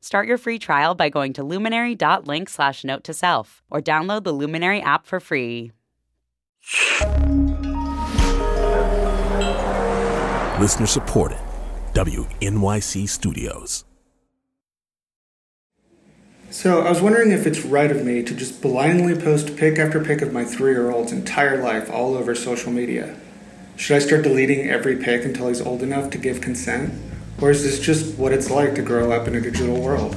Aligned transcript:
Start 0.00 0.28
your 0.28 0.38
free 0.38 0.58
trial 0.58 0.94
by 0.94 1.08
going 1.08 1.32
to 1.34 1.42
luminary.link 1.42 2.48
slash 2.48 2.84
note 2.84 3.04
to 3.04 3.14
self 3.14 3.62
or 3.70 3.80
download 3.80 4.24
the 4.24 4.32
Luminary 4.32 4.80
app 4.80 5.06
for 5.06 5.20
free. 5.20 5.72
Listener 10.60 10.86
supported. 10.86 11.38
WNYC 11.92 13.08
Studios. 13.08 13.84
So, 16.50 16.82
I 16.82 16.90
was 16.90 17.00
wondering 17.00 17.32
if 17.32 17.46
it's 17.46 17.64
right 17.64 17.90
of 17.90 18.04
me 18.04 18.22
to 18.22 18.34
just 18.34 18.62
blindly 18.62 19.14
post 19.14 19.56
pic 19.56 19.78
after 19.78 20.02
pic 20.02 20.22
of 20.22 20.32
my 20.32 20.44
three 20.44 20.72
year 20.72 20.90
old's 20.90 21.12
entire 21.12 21.62
life 21.62 21.90
all 21.90 22.14
over 22.14 22.34
social 22.34 22.72
media. 22.72 23.16
Should 23.76 23.96
I 23.96 23.98
start 24.00 24.22
deleting 24.22 24.68
every 24.68 24.96
pic 24.96 25.24
until 25.24 25.48
he's 25.48 25.60
old 25.60 25.82
enough 25.82 26.10
to 26.10 26.18
give 26.18 26.40
consent? 26.40 26.94
Or 27.40 27.50
is 27.50 27.62
this 27.62 27.78
just 27.78 28.18
what 28.18 28.32
it's 28.32 28.50
like 28.50 28.74
to 28.76 28.82
grow 28.82 29.12
up 29.12 29.28
in 29.28 29.34
a 29.34 29.40
digital 29.40 29.80
world? 29.80 30.16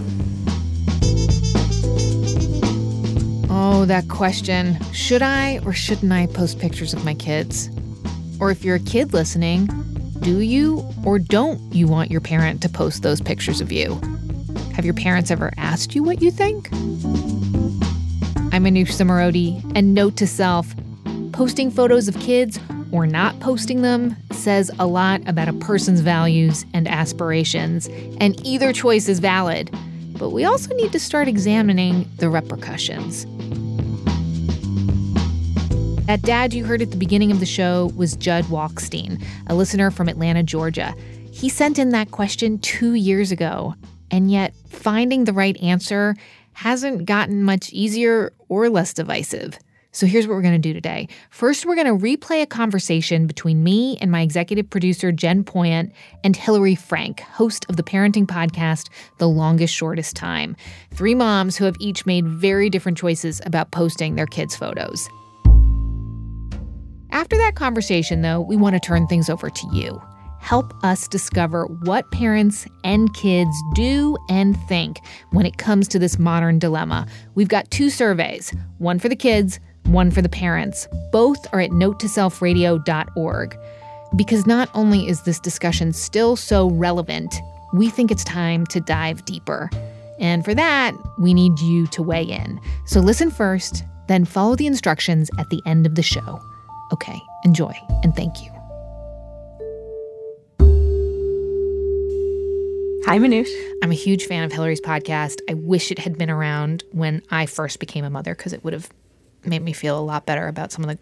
Oh, 3.49 3.83
that 3.87 4.07
question. 4.07 4.77
Should 4.93 5.21
I 5.21 5.59
or 5.65 5.73
shouldn't 5.73 6.11
I 6.11 6.27
post 6.27 6.59
pictures 6.59 6.93
of 6.93 7.03
my 7.03 7.13
kids? 7.13 7.69
Or 8.39 8.51
if 8.51 8.63
you're 8.63 8.77
a 8.77 8.79
kid 8.79 9.13
listening, 9.13 9.67
do 10.21 10.39
you 10.39 10.85
or 11.05 11.19
don't 11.19 11.59
you 11.73 11.87
want 11.87 12.09
your 12.09 12.21
parent 12.21 12.61
to 12.61 12.69
post 12.69 13.03
those 13.03 13.19
pictures 13.19 13.59
of 13.59 13.71
you? 13.71 13.99
Have 14.73 14.85
your 14.85 14.93
parents 14.93 15.29
ever 15.29 15.51
asked 15.57 15.95
you 15.95 16.03
what 16.03 16.21
you 16.21 16.31
think? 16.31 16.71
I'm 18.51 18.63
Manoush 18.63 18.95
Zomorodi, 18.95 19.61
and 19.75 19.93
note 19.93 20.15
to 20.17 20.27
self 20.27 20.73
posting 21.33 21.69
photos 21.69 22.07
of 22.07 22.17
kids 22.19 22.59
or 22.91 23.05
not 23.05 23.39
posting 23.39 23.81
them 23.81 24.15
says 24.31 24.71
a 24.79 24.87
lot 24.87 25.21
about 25.27 25.47
a 25.47 25.53
person's 25.53 26.01
values 26.01 26.65
and 26.73 26.87
aspirations, 26.87 27.87
and 28.19 28.43
either 28.45 28.73
choice 28.73 29.07
is 29.07 29.19
valid. 29.19 29.69
But 30.17 30.31
we 30.31 30.43
also 30.43 30.75
need 30.75 30.91
to 30.91 30.99
start 30.99 31.27
examining 31.27 32.09
the 32.17 32.29
repercussions. 32.29 33.25
That 36.07 36.23
dad 36.23 36.53
you 36.55 36.65
heard 36.65 36.81
at 36.81 36.89
the 36.89 36.97
beginning 36.97 37.31
of 37.31 37.39
the 37.39 37.45
show 37.45 37.91
was 37.95 38.15
Judd 38.15 38.45
Walkstein, 38.45 39.23
a 39.47 39.53
listener 39.53 39.91
from 39.91 40.09
Atlanta, 40.09 40.41
Georgia. 40.41 40.95
He 41.31 41.49
sent 41.49 41.77
in 41.77 41.89
that 41.89 42.09
question 42.09 42.57
two 42.57 42.95
years 42.95 43.31
ago, 43.31 43.75
and 44.09 44.31
yet 44.31 44.55
finding 44.67 45.25
the 45.25 45.33
right 45.33 45.55
answer 45.61 46.15
hasn't 46.53 47.05
gotten 47.05 47.43
much 47.43 47.71
easier 47.71 48.33
or 48.49 48.69
less 48.69 48.93
divisive. 48.93 49.59
So 49.91 50.05
here's 50.05 50.27
what 50.27 50.35
we're 50.35 50.43
going 50.43 50.53
to 50.53 50.59
do 50.59 50.73
today. 50.73 51.07
First, 51.31 51.65
we're 51.65 51.75
going 51.75 51.87
to 51.87 52.05
replay 52.05 52.43
a 52.43 52.45
conversation 52.45 53.25
between 53.25 53.63
me 53.63 53.97
and 53.99 54.11
my 54.11 54.21
executive 54.21 54.69
producer, 54.69 55.11
Jen 55.11 55.43
Poyant, 55.43 55.91
and 56.23 56.35
Hillary 56.35 56.75
Frank, 56.75 57.21
host 57.21 57.65
of 57.69 57.75
the 57.75 57.83
parenting 57.83 58.27
podcast, 58.27 58.89
The 59.17 59.27
Longest 59.27 59.73
Shortest 59.73 60.15
Time. 60.15 60.55
Three 60.93 61.15
moms 61.15 61.57
who 61.57 61.65
have 61.65 61.75
each 61.79 62.05
made 62.05 62.27
very 62.27 62.69
different 62.69 62.99
choices 62.99 63.41
about 63.45 63.71
posting 63.71 64.15
their 64.15 64.27
kids' 64.27 64.55
photos. 64.55 65.09
After 67.11 67.37
that 67.37 67.55
conversation, 67.55 68.21
though, 68.21 68.41
we 68.41 68.55
want 68.55 68.75
to 68.75 68.79
turn 68.79 69.07
things 69.07 69.27
over 69.27 69.49
to 69.49 69.67
you. 69.73 69.99
Help 70.39 70.73
us 70.83 71.07
discover 71.07 71.65
what 71.65 72.09
parents 72.11 72.65
and 72.83 73.13
kids 73.13 73.55
do 73.73 74.17
and 74.29 74.57
think 74.67 74.99
when 75.31 75.45
it 75.45 75.57
comes 75.57 75.87
to 75.89 75.99
this 75.99 76.17
modern 76.17 76.59
dilemma. 76.59 77.07
We've 77.35 77.49
got 77.49 77.69
two 77.71 77.89
surveys 77.89 78.53
one 78.77 78.99
for 78.99 79.09
the 79.09 79.15
kids, 79.15 79.59
one 79.89 80.11
for 80.11 80.21
the 80.21 80.29
parents. 80.29 80.87
Both 81.11 81.45
are 81.53 81.59
at 81.59 81.71
notetoselfradio.org. 81.71 83.59
Because 84.15 84.47
not 84.47 84.69
only 84.73 85.07
is 85.07 85.21
this 85.23 85.39
discussion 85.39 85.93
still 85.93 86.35
so 86.35 86.69
relevant, 86.71 87.35
we 87.73 87.89
think 87.89 88.09
it's 88.09 88.23
time 88.23 88.65
to 88.67 88.79
dive 88.79 89.23
deeper. 89.25 89.69
And 90.19 90.43
for 90.43 90.53
that, 90.53 90.95
we 91.19 91.33
need 91.33 91.59
you 91.59 91.87
to 91.87 92.01
weigh 92.01 92.23
in. 92.23 92.59
So 92.85 92.99
listen 92.99 93.29
first, 93.29 93.83
then 94.07 94.25
follow 94.25 94.55
the 94.55 94.67
instructions 94.67 95.29
at 95.37 95.49
the 95.49 95.61
end 95.65 95.85
of 95.85 95.95
the 95.95 96.01
show. 96.01 96.41
Okay, 96.91 97.19
enjoy 97.43 97.73
and 98.03 98.15
thank 98.15 98.41
you. 98.41 98.51
Hi, 103.05 103.17
Manoush. 103.17 103.49
I'm 103.81 103.91
a 103.91 103.95
huge 103.95 104.25
fan 104.25 104.43
of 104.43 104.51
Hillary's 104.51 104.81
podcast. 104.81 105.39
I 105.49 105.55
wish 105.55 105.89
it 105.89 105.97
had 105.97 106.17
been 106.17 106.29
around 106.29 106.83
when 106.91 107.23
I 107.31 107.47
first 107.47 107.79
became 107.79 108.05
a 108.05 108.09
mother 108.09 108.35
because 108.35 108.53
it 108.53 108.63
would 108.63 108.73
have 108.73 108.89
made 109.45 109.61
me 109.61 109.73
feel 109.73 109.97
a 109.97 110.01
lot 110.01 110.25
better 110.25 110.47
about 110.47 110.71
some 110.71 110.83
of 110.83 110.89
the 110.89 110.99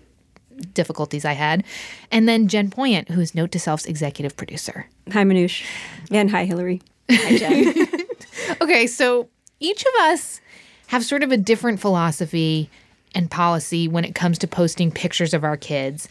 difficulties 0.74 1.26
I 1.26 1.34
had. 1.34 1.64
And 2.12 2.28
then 2.28 2.48
Jen 2.48 2.70
Poyant, 2.70 3.10
who 3.10 3.22
is 3.22 3.36
Note 3.36 3.52
to 3.52 3.60
Self's 3.60 3.86
executive 3.86 4.36
producer. 4.36 4.88
Hi, 5.12 5.24
Manoush. 5.24 5.64
And 6.12 6.32
hi, 6.32 6.46
Hillary. 6.46 6.82
Hi, 7.10 7.38
Jen. 7.38 7.88
okay, 8.62 8.88
so 8.88 9.30
each 9.60 9.82
of 9.82 9.94
us 10.02 10.42
have 10.88 11.04
sort 11.04 11.24
of 11.24 11.32
a 11.32 11.38
different 11.38 11.80
philosophy 11.80 12.70
and 13.14 13.30
policy 13.30 13.88
when 13.88 14.06
it 14.06 14.16
comes 14.16 14.38
to 14.40 14.48
posting 14.48 14.92
pictures 14.92 15.34
of 15.34 15.44
our 15.44 15.58
kids. 15.58 16.08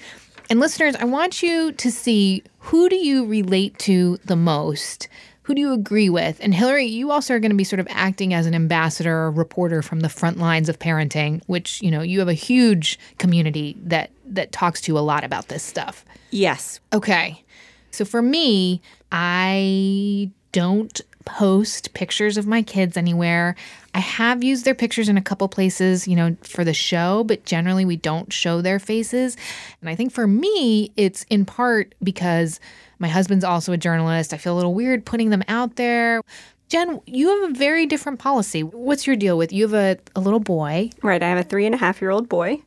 And 0.49 0.61
listeners, 0.61 0.95
I 0.97 1.05
want 1.05 1.43
you 1.43 1.73
to 1.73 1.91
see 1.91 2.43
who 2.61 2.89
do 2.89 2.97
you 2.97 3.27
relate 3.27 3.79
to 3.81 4.19
the 4.25 4.37
most? 4.37 5.09
Who 5.47 5.55
do 5.55 5.61
you 5.61 5.73
agree 5.73 6.11
with? 6.11 6.41
And 6.43 6.53
Hillary, 6.53 6.87
you 6.87 7.13
also 7.13 7.33
are 7.35 7.39
going 7.39 7.53
to 7.53 7.57
be 7.57 7.63
sort 7.63 7.79
of 7.79 7.87
acting 7.89 8.35
as 8.35 8.47
an 8.47 8.55
ambassador 8.55 9.17
or 9.17 9.31
reporter 9.31 9.81
from 9.81 10.01
the 10.01 10.09
front 10.09 10.39
lines 10.39 10.69
of 10.69 10.81
parenting, 10.81 11.41
which, 11.47 11.81
you 11.81 11.89
know, 11.89 12.03
you 12.03 12.19
have 12.19 12.27
a 12.27 12.35
huge 12.35 12.99
community 13.19 13.77
that 13.85 14.11
that 14.27 14.51
talks 14.51 14.81
to 14.81 14.93
you 14.93 14.99
a 14.99 15.01
lot 15.01 15.23
about 15.23 15.47
this 15.47 15.63
stuff. 15.63 16.05
yes. 16.33 16.81
Okay. 16.93 17.45
So 17.93 18.05
for 18.05 18.21
me, 18.21 18.83
I 19.13 20.31
don't 20.51 21.01
post 21.27 21.95
pictures 21.95 22.37
of 22.37 22.47
my 22.47 22.63
kids 22.63 22.97
anywhere. 22.97 23.55
I 23.95 24.01
have 24.01 24.43
used 24.43 24.65
their 24.65 24.75
pictures 24.75 25.09
in 25.09 25.17
a 25.17 25.23
couple 25.23 25.47
places, 25.49 26.09
you 26.09 26.17
know, 26.17 26.37
for 26.43 26.65
the 26.65 26.75
show, 26.75 27.23
but 27.25 27.45
generally 27.45 27.85
we 27.85 27.97
don't 27.97 28.33
show 28.33 28.61
their 28.61 28.79
faces. 28.79 29.37
And 29.81 29.89
I 29.89 29.95
think 29.95 30.13
for 30.13 30.27
me, 30.27 30.93
it's 30.97 31.25
in 31.31 31.45
part 31.45 31.95
because 32.03 32.59
my 32.99 33.09
husband's 33.09 33.45
also 33.45 33.73
a 33.73 33.77
journalist. 33.77 34.33
I 34.33 34.37
feel 34.37 34.55
a 34.55 34.57
little 34.57 34.75
weird 34.75 35.05
putting 35.05 35.31
them 35.31 35.43
out 35.49 35.77
there. 35.77 36.23
Jen, 36.69 37.01
you 37.07 37.29
have 37.29 37.51
a 37.51 37.55
very 37.55 37.87
different 37.87 38.19
policy. 38.19 38.63
What's 38.63 39.07
your 39.07 39.17
deal 39.17 39.39
with 39.39 39.53
you 39.53 39.69
have 39.69 39.75
a, 39.75 39.99
a 40.17 40.21
little 40.21 40.41
boy? 40.41 40.91
Right. 41.03 41.23
I 41.23 41.29
have 41.29 41.39
a 41.39 41.43
three 41.43 41.67
and 41.67 41.75
a 41.75 41.79
half 41.79 42.01
year 42.01 42.11
old 42.11 42.29
boy, 42.29 42.61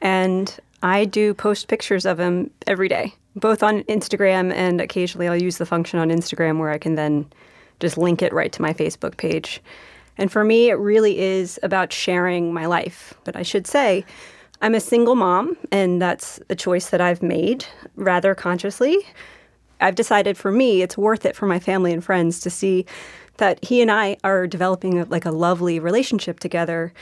and 0.00 0.58
I 0.82 1.04
do 1.04 1.34
post 1.34 1.68
pictures 1.68 2.06
of 2.06 2.18
him 2.18 2.50
every 2.66 2.88
day, 2.88 3.14
both 3.36 3.62
on 3.62 3.82
Instagram 3.84 4.52
and 4.52 4.80
occasionally 4.80 5.28
I'll 5.28 5.40
use 5.40 5.58
the 5.58 5.66
function 5.66 5.98
on 5.98 6.08
Instagram 6.08 6.58
where 6.58 6.70
I 6.70 6.78
can 6.78 6.94
then 6.94 7.26
just 7.80 7.98
link 7.98 8.22
it 8.22 8.32
right 8.32 8.52
to 8.52 8.62
my 8.62 8.72
Facebook 8.72 9.16
page. 9.16 9.60
And 10.16 10.32
for 10.32 10.42
me, 10.42 10.68
it 10.70 10.74
really 10.74 11.18
is 11.18 11.60
about 11.62 11.92
sharing 11.92 12.52
my 12.52 12.66
life. 12.66 13.14
But 13.24 13.36
I 13.36 13.42
should 13.42 13.66
say, 13.66 14.04
I'm 14.60 14.74
a 14.74 14.80
single 14.80 15.14
mom, 15.14 15.56
and 15.70 16.02
that's 16.02 16.40
a 16.50 16.56
choice 16.56 16.90
that 16.90 17.00
I've 17.00 17.22
made 17.22 17.64
rather 17.94 18.34
consciously. 18.34 18.98
I've 19.80 19.94
decided 19.94 20.36
for 20.36 20.50
me, 20.50 20.82
it's 20.82 20.98
worth 20.98 21.24
it 21.24 21.36
for 21.36 21.46
my 21.46 21.58
family 21.58 21.92
and 21.92 22.02
friends 22.04 22.40
to 22.40 22.50
see 22.50 22.86
that 23.36 23.64
he 23.64 23.80
and 23.80 23.90
I 23.90 24.16
are 24.24 24.46
developing 24.46 24.98
a, 24.98 25.04
like 25.04 25.24
a 25.24 25.30
lovely 25.30 25.78
relationship 25.78 26.40
together, 26.40 26.92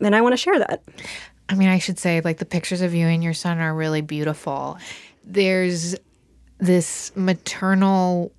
and 0.00 0.16
I 0.16 0.20
want 0.20 0.32
to 0.32 0.38
share 0.38 0.58
that. 0.58 0.82
I 1.48 1.54
mean, 1.54 1.68
I 1.68 1.78
should 1.78 1.98
say, 1.98 2.20
like, 2.20 2.38
the 2.38 2.46
pictures 2.46 2.80
of 2.80 2.94
you 2.94 3.06
and 3.06 3.22
your 3.22 3.34
son 3.34 3.58
are 3.58 3.74
really 3.74 4.00
beautiful. 4.00 4.78
There's 5.24 5.96
this 6.58 7.12
maternal 7.16 8.32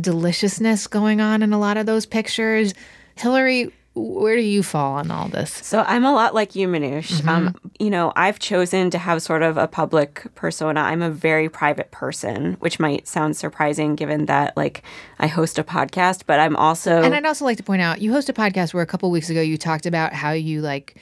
deliciousness 0.00 0.86
going 0.86 1.20
on 1.20 1.42
in 1.42 1.52
a 1.52 1.58
lot 1.58 1.76
of 1.76 1.86
those 1.86 2.06
pictures. 2.06 2.74
Hillary, 3.16 3.72
where 4.00 4.36
do 4.36 4.42
you 4.42 4.62
fall 4.62 4.94
on 4.94 5.10
all 5.10 5.28
this? 5.28 5.52
So 5.52 5.84
I'm 5.86 6.04
a 6.04 6.12
lot 6.12 6.34
like 6.34 6.54
you, 6.54 6.68
Manoush. 6.68 7.26
Um, 7.26 7.54
you 7.78 7.90
know, 7.90 8.12
I've 8.16 8.38
chosen 8.38 8.90
to 8.90 8.98
have 8.98 9.22
sort 9.22 9.42
of 9.42 9.56
a 9.56 9.68
public 9.68 10.26
persona. 10.34 10.80
I'm 10.80 11.02
a 11.02 11.10
very 11.10 11.48
private 11.48 11.90
person, 11.90 12.54
which 12.60 12.80
might 12.80 13.06
sound 13.06 13.36
surprising 13.36 13.94
given 13.94 14.26
that 14.26 14.56
like 14.56 14.82
I 15.18 15.26
host 15.26 15.58
a 15.58 15.64
podcast, 15.64 16.22
but 16.26 16.40
I'm 16.40 16.56
also 16.56 17.02
And 17.02 17.14
I'd 17.14 17.26
also 17.26 17.44
like 17.44 17.56
to 17.58 17.62
point 17.62 17.82
out, 17.82 18.00
you 18.00 18.12
host 18.12 18.28
a 18.28 18.32
podcast 18.32 18.74
where 18.74 18.82
a 18.82 18.86
couple 18.86 19.10
weeks 19.10 19.30
ago 19.30 19.40
you 19.40 19.56
talked 19.56 19.86
about 19.86 20.12
how 20.12 20.32
you 20.32 20.60
like 20.60 20.96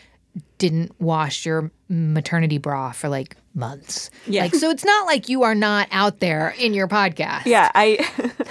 didn't 0.58 0.92
wash 1.00 1.46
your 1.46 1.70
maternity 1.88 2.58
bra 2.58 2.92
for 2.92 3.08
like 3.08 3.36
months. 3.58 4.10
Yeah. 4.26 4.42
Like, 4.42 4.54
so 4.54 4.70
it's 4.70 4.84
not 4.84 5.06
like 5.06 5.28
you 5.28 5.42
are 5.42 5.54
not 5.54 5.88
out 5.90 6.20
there 6.20 6.54
in 6.58 6.72
your 6.72 6.88
podcast. 6.88 7.44
Yeah, 7.44 7.70
I 7.74 8.06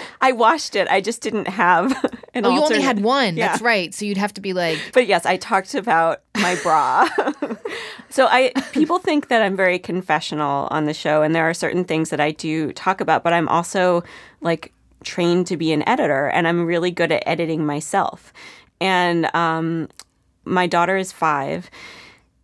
I 0.22 0.34
watched 0.34 0.76
it. 0.76 0.88
I 0.90 1.02
just 1.02 1.22
didn't 1.22 1.48
have 1.48 1.92
an 2.34 2.46
Oh, 2.46 2.54
you 2.54 2.62
only 2.62 2.82
had 2.82 3.02
one. 3.02 3.38
Yeah. 3.38 3.48
That's 3.48 3.62
right. 3.62 3.94
So 3.94 4.06
you'd 4.06 4.18
have 4.18 4.34
to 4.36 4.42
be 4.42 4.54
like, 4.54 4.78
But 4.94 5.08
yes, 5.08 5.26
I 5.26 5.38
talked 5.38 5.74
about 5.74 6.22
my 6.36 6.56
bra. 6.62 7.08
so 8.10 8.28
I 8.30 8.52
people 8.74 9.00
think 9.00 9.30
that 9.30 9.42
I'm 9.42 9.56
very 9.56 9.80
confessional 9.80 10.68
on 10.70 10.86
the 10.86 10.94
show 10.94 11.24
and 11.24 11.34
there 11.34 11.50
are 11.50 11.54
certain 11.54 11.86
things 11.86 12.10
that 12.12 12.20
I 12.20 12.32
do 12.32 12.72
talk 12.74 13.02
about, 13.02 13.24
but 13.24 13.34
I'm 13.34 13.48
also 13.50 14.04
like 14.42 14.74
trained 15.04 15.48
to 15.48 15.58
be 15.58 15.72
an 15.72 15.88
editor 15.88 16.28
and 16.28 16.48
I'm 16.48 16.66
really 16.66 16.92
good 16.92 17.12
at 17.12 17.24
editing 17.26 17.66
myself. 17.66 18.34
And 18.82 19.34
um 19.36 19.90
my 20.46 20.68
daughter 20.68 20.96
is 20.96 21.12
5 21.12 21.70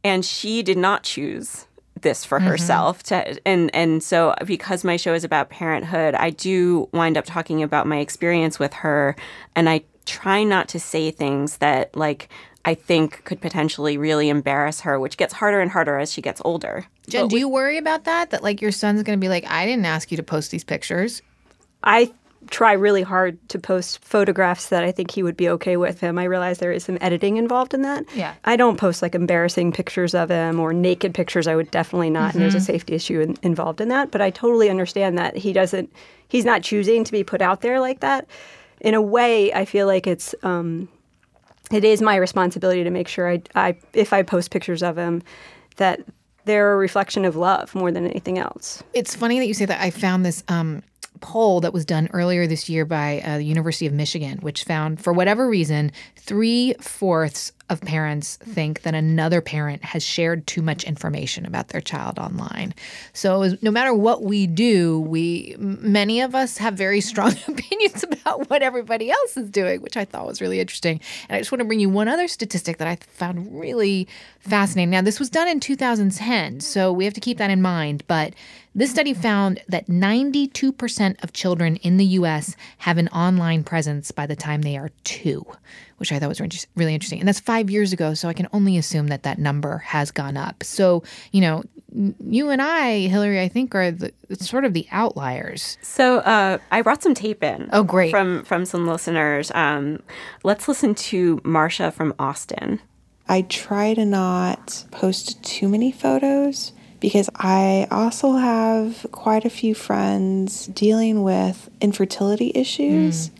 and 0.03 0.25
she 0.25 0.61
did 0.61 0.77
not 0.77 1.03
choose 1.03 1.67
this 2.03 2.23
for 2.23 2.37
mm-hmm. 2.37 2.47
herself 2.47 3.03
to 3.03 3.47
and 3.47 3.73
and 3.73 4.03
so 4.03 4.35
because 4.45 4.83
my 4.83 4.95
show 4.95 5.13
is 5.13 5.23
about 5.23 5.49
parenthood 5.49 6.13
i 6.15 6.29
do 6.29 6.87
wind 6.93 7.17
up 7.17 7.25
talking 7.25 7.63
about 7.63 7.87
my 7.87 7.97
experience 7.97 8.59
with 8.59 8.73
her 8.73 9.15
and 9.55 9.69
i 9.69 9.81
try 10.05 10.43
not 10.43 10.67
to 10.67 10.79
say 10.79 11.09
things 11.09 11.57
that 11.57 11.95
like 11.95 12.29
i 12.65 12.73
think 12.73 13.23
could 13.23 13.41
potentially 13.41 13.97
really 13.97 14.29
embarrass 14.29 14.81
her 14.81 14.99
which 14.99 15.17
gets 15.17 15.33
harder 15.33 15.59
and 15.59 15.71
harder 15.71 15.97
as 15.97 16.11
she 16.11 16.21
gets 16.21 16.41
older 16.45 16.85
Jen, 17.09 17.27
do 17.27 17.37
you 17.37 17.49
worry 17.49 17.77
about 17.77 18.05
that? 18.05 18.29
That 18.29 18.43
like 18.43 18.61
your 18.61 18.71
son's 18.71 19.03
going 19.03 19.19
to 19.19 19.21
be 19.21 19.29
like, 19.29 19.45
I 19.49 19.65
didn't 19.65 19.85
ask 19.85 20.09
you 20.11 20.17
to 20.17 20.23
post 20.23 20.51
these 20.51 20.63
pictures. 20.63 21.21
I 21.83 22.13
try 22.49 22.73
really 22.73 23.01
hard 23.01 23.37
to 23.49 23.59
post 23.59 24.03
photographs 24.03 24.69
that 24.69 24.83
I 24.83 24.91
think 24.91 25.11
he 25.11 25.23
would 25.23 25.37
be 25.37 25.49
okay 25.49 25.77
with 25.77 25.99
him. 25.99 26.17
I 26.17 26.23
realize 26.23 26.59
there 26.59 26.71
is 26.71 26.83
some 26.83 26.97
editing 27.01 27.37
involved 27.37 27.73
in 27.73 27.81
that. 27.81 28.05
Yeah. 28.15 28.35
I 28.45 28.55
don't 28.55 28.77
post 28.77 29.01
like 29.01 29.15
embarrassing 29.15 29.71
pictures 29.71 30.13
of 30.13 30.29
him 30.29 30.59
or 30.59 30.73
naked 30.73 31.13
pictures. 31.13 31.47
I 31.47 31.55
would 31.55 31.71
definitely 31.71 32.09
not. 32.09 32.33
And 32.33 32.41
there's 32.41 32.55
a 32.55 32.59
safety 32.59 32.95
issue 32.95 33.21
in, 33.21 33.37
involved 33.43 33.81
in 33.81 33.89
that. 33.89 34.11
But 34.11 34.21
I 34.21 34.29
totally 34.29 34.69
understand 34.69 35.17
that 35.17 35.35
he 35.35 35.53
doesn't, 35.53 35.91
he's 36.27 36.45
not 36.45 36.63
choosing 36.63 37.03
to 37.03 37.11
be 37.11 37.23
put 37.23 37.41
out 37.41 37.61
there 37.61 37.79
like 37.79 38.01
that. 38.01 38.27
In 38.81 38.93
a 38.93 39.01
way, 39.01 39.53
I 39.53 39.65
feel 39.65 39.87
like 39.87 40.07
it's, 40.07 40.35
um, 40.43 40.89
it 41.71 41.83
is 41.83 42.01
my 42.01 42.15
responsibility 42.15 42.83
to 42.83 42.89
make 42.89 43.07
sure 43.07 43.29
I, 43.29 43.41
I, 43.55 43.77
if 43.93 44.13
I 44.13 44.23
post 44.23 44.51
pictures 44.51 44.83
of 44.83 44.97
him, 44.97 45.23
that 45.77 46.01
they're 46.45 46.73
a 46.73 46.75
reflection 46.75 47.23
of 47.25 47.35
love 47.35 47.73
more 47.73 47.91
than 47.91 48.05
anything 48.05 48.37
else. 48.37 48.83
It's 48.93 49.15
funny 49.15 49.39
that 49.39 49.47
you 49.47 49.53
say 49.53 49.65
that. 49.65 49.81
I 49.81 49.89
found 49.89 50.25
this 50.25 50.43
um, 50.49 50.83
poll 51.23 51.61
that 51.61 51.73
was 51.73 51.85
done 51.85 52.09
earlier 52.13 52.45
this 52.45 52.69
year 52.69 52.85
by 52.85 53.21
uh, 53.25 53.37
the 53.37 53.45
University 53.45 53.87
of 53.87 53.93
Michigan, 53.93 54.37
which 54.39 54.65
found, 54.65 55.01
for 55.01 55.13
whatever 55.13 55.47
reason, 55.47 55.91
three 56.17 56.75
fourths 56.81 57.53
of 57.69 57.79
parents 57.81 58.35
think 58.37 58.81
that 58.81 58.93
another 58.93 59.39
parent 59.39 59.83
has 59.85 60.03
shared 60.03 60.45
too 60.45 60.61
much 60.61 60.83
information 60.83 61.45
about 61.45 61.69
their 61.69 61.79
child 61.81 62.19
online. 62.19 62.73
So, 63.13 63.55
no 63.61 63.71
matter 63.71 63.93
what 63.93 64.21
we 64.23 64.47
do, 64.47 64.99
we 64.99 65.55
many 65.57 66.19
of 66.19 66.35
us 66.35 66.57
have 66.57 66.73
very 66.75 66.99
strong 66.99 67.31
opinions 67.47 68.03
about 68.03 68.49
what 68.49 68.61
everybody 68.61 69.09
else 69.09 69.37
is 69.37 69.49
doing, 69.49 69.81
which 69.81 69.95
I 69.95 70.03
thought 70.03 70.27
was 70.27 70.41
really 70.41 70.59
interesting. 70.59 70.99
And 71.29 71.37
I 71.37 71.39
just 71.39 71.51
want 71.51 71.61
to 71.61 71.65
bring 71.65 71.79
you 71.79 71.89
one 71.89 72.09
other 72.09 72.27
statistic 72.27 72.77
that 72.77 72.87
I 72.87 72.97
found 73.13 73.59
really 73.59 74.07
fascinating. 74.39 74.91
Now, 74.91 75.01
this 75.01 75.19
was 75.19 75.29
done 75.29 75.47
in 75.47 75.61
2010, 75.61 76.59
so 76.59 76.91
we 76.91 77.05
have 77.05 77.13
to 77.13 77.21
keep 77.21 77.37
that 77.37 77.49
in 77.49 77.61
mind. 77.61 78.03
But 78.07 78.33
this 78.75 78.89
study 78.91 79.13
found 79.13 79.61
that 79.67 79.87
92% 79.87 81.23
of 81.23 81.33
children 81.33 81.75
in 81.77 81.97
the 81.97 82.05
US 82.19 82.55
have 82.79 82.97
an 82.97 83.07
online 83.09 83.63
presence 83.63 84.11
by 84.11 84.25
the 84.25 84.35
time 84.35 84.61
they 84.61 84.77
are 84.77 84.89
two, 85.03 85.45
which 85.97 86.11
I 86.11 86.19
thought 86.19 86.29
was 86.29 86.39
really- 86.39 86.57
really 86.75 86.93
interesting. 86.93 87.19
And 87.19 87.27
that's 87.27 87.39
five 87.39 87.69
years 87.69 87.93
ago, 87.93 88.13
so 88.13 88.27
I 88.29 88.33
can 88.33 88.47
only 88.51 88.77
assume 88.77 89.07
that 89.07 89.23
that 89.23 89.37
number 89.39 89.79
has 89.79 90.11
gone 90.11 90.37
up. 90.37 90.63
So, 90.63 91.03
you 91.31 91.41
know, 91.41 91.63
you 92.27 92.49
and 92.49 92.61
I, 92.61 93.01
Hillary, 93.07 93.39
I 93.39 93.47
think 93.47 93.75
are 93.75 93.91
the, 93.91 94.11
sort 94.39 94.65
of 94.65 94.73
the 94.73 94.87
outliers. 94.91 95.77
so 95.83 96.17
uh, 96.19 96.57
i 96.71 96.81
brought 96.81 97.03
some 97.03 97.13
tape 97.13 97.43
in 97.43 97.69
Oh, 97.71 97.83
great. 97.83 98.09
from 98.09 98.43
from 98.43 98.65
some 98.65 98.87
listeners 98.87 99.51
um, 99.53 99.99
let's 100.43 100.67
listen 100.67 100.95
to 100.95 101.37
marsha 101.41 101.93
from 101.93 102.15
austin 102.17 102.79
I 103.29 103.43
try 103.43 103.93
to 103.93 104.05
not 104.05 104.85
post 104.89 105.43
too 105.43 105.69
many 105.69 105.91
photos 105.91 106.71
because 107.03 107.29
I 107.35 107.85
also 107.91 108.31
have 108.31 109.05
quite 109.11 109.43
a 109.43 109.49
few 109.49 109.75
friends 109.75 110.67
dealing 110.67 111.21
with 111.21 111.69
infertility 111.81 112.53
issues. 112.55 113.27
Mm. 113.27 113.31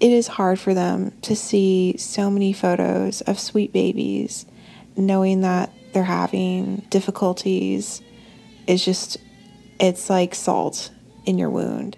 It 0.00 0.12
is 0.12 0.26
hard 0.26 0.60
for 0.60 0.74
them 0.74 1.12
to 1.22 1.34
see 1.34 1.96
so 1.96 2.30
many 2.30 2.52
photos 2.52 3.22
of 3.22 3.40
sweet 3.40 3.72
babies, 3.72 4.44
knowing 4.98 5.40
that 5.40 5.72
they're 5.94 6.04
having 6.04 6.84
difficulties 6.90 8.02
is 8.66 8.84
just, 8.84 9.16
it's 9.80 10.10
like 10.10 10.34
salt 10.34 10.90
in 11.24 11.38
your 11.38 11.48
wound. 11.48 11.96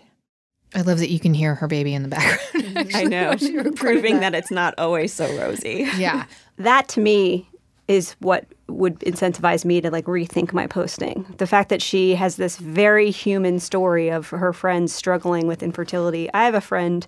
I 0.72 0.82
love 0.82 1.00
that 1.00 1.10
you 1.10 1.18
can 1.18 1.34
hear 1.34 1.56
her 1.56 1.66
baby 1.66 1.94
in 1.94 2.04
the 2.04 2.10
background. 2.10 2.92
i 2.94 3.02
know 3.02 3.34
She's 3.38 3.60
proving 3.74 4.20
that 4.20 4.36
it's 4.36 4.52
not 4.52 4.74
always 4.78 5.12
so 5.12 5.26
rosy 5.36 5.88
yeah. 5.96 6.26
that 6.58 6.86
to 6.90 7.00
me 7.00 7.50
is 7.88 8.12
what 8.20 8.46
would 8.68 9.00
incentivize 9.00 9.64
me 9.64 9.80
to 9.80 9.90
like 9.90 10.04
rethink 10.04 10.52
my 10.52 10.66
posting. 10.66 11.24
The 11.38 11.46
fact 11.46 11.70
that 11.70 11.82
she 11.82 12.14
has 12.14 12.36
this 12.36 12.58
very 12.58 13.10
human 13.10 13.58
story 13.58 14.10
of 14.10 14.28
her 14.28 14.52
friends 14.52 14.94
struggling 14.94 15.46
with 15.46 15.62
infertility. 15.62 16.32
I 16.34 16.44
have 16.44 16.54
a 16.54 16.60
friend 16.60 17.06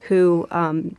who 0.00 0.46
um, 0.50 0.96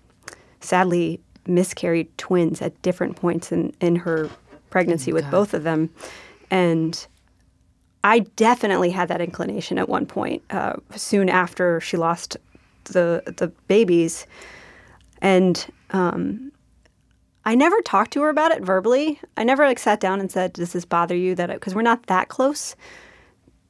sadly 0.61 1.19
miscarried 1.45 2.17
twins 2.17 2.61
at 2.61 2.81
different 2.81 3.17
points 3.17 3.51
in, 3.51 3.73
in 3.81 3.97
her 3.97 4.29
pregnancy 4.69 5.13
with 5.13 5.29
both 5.29 5.53
of 5.53 5.63
them. 5.63 5.89
And 6.49 7.05
I 8.03 8.19
definitely 8.19 8.91
had 8.91 9.09
that 9.09 9.21
inclination 9.21 9.77
at 9.77 9.89
one 9.89 10.05
point, 10.05 10.41
uh, 10.49 10.75
soon 10.95 11.29
after 11.29 11.81
she 11.81 11.97
lost 11.97 12.37
the 12.85 13.21
the 13.37 13.49
babies, 13.67 14.25
and 15.21 15.65
um, 15.91 16.51
I 17.47 17.55
never 17.55 17.79
talked 17.81 18.11
to 18.11 18.21
her 18.23 18.29
about 18.29 18.51
it 18.51 18.61
verbally. 18.61 19.21
I 19.37 19.45
never 19.45 19.65
like 19.65 19.79
sat 19.79 20.01
down 20.01 20.19
and 20.19 20.29
said, 20.29 20.51
"Does 20.53 20.73
this 20.73 20.83
bother 20.85 21.15
you?" 21.15 21.33
That 21.33 21.49
because 21.49 21.73
we're 21.73 21.81
not 21.81 22.05
that 22.07 22.27
close. 22.27 22.75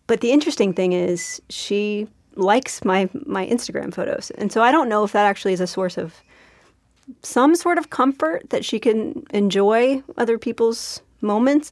But 0.08 0.22
the 0.22 0.32
interesting 0.32 0.74
thing 0.74 0.94
is, 0.94 1.42
she 1.50 2.08
likes 2.36 2.84
my 2.84 3.08
my 3.26 3.46
Instagram 3.46 3.94
photos, 3.94 4.32
and 4.32 4.52
so 4.52 4.62
I 4.64 4.72
don't 4.72 4.90
know 4.90 5.04
if 5.04 5.12
that 5.12 5.26
actually 5.26 5.54
is 5.54 5.62
a 5.62 5.68
source 5.68 5.98
of 5.98 6.16
some 7.22 7.56
sort 7.56 7.78
of 7.78 7.90
comfort 7.90 8.50
that 8.50 8.66
she 8.66 8.80
can 8.80 9.24
enjoy 9.30 10.02
other 10.18 10.38
people's 10.40 11.02
moments 11.22 11.72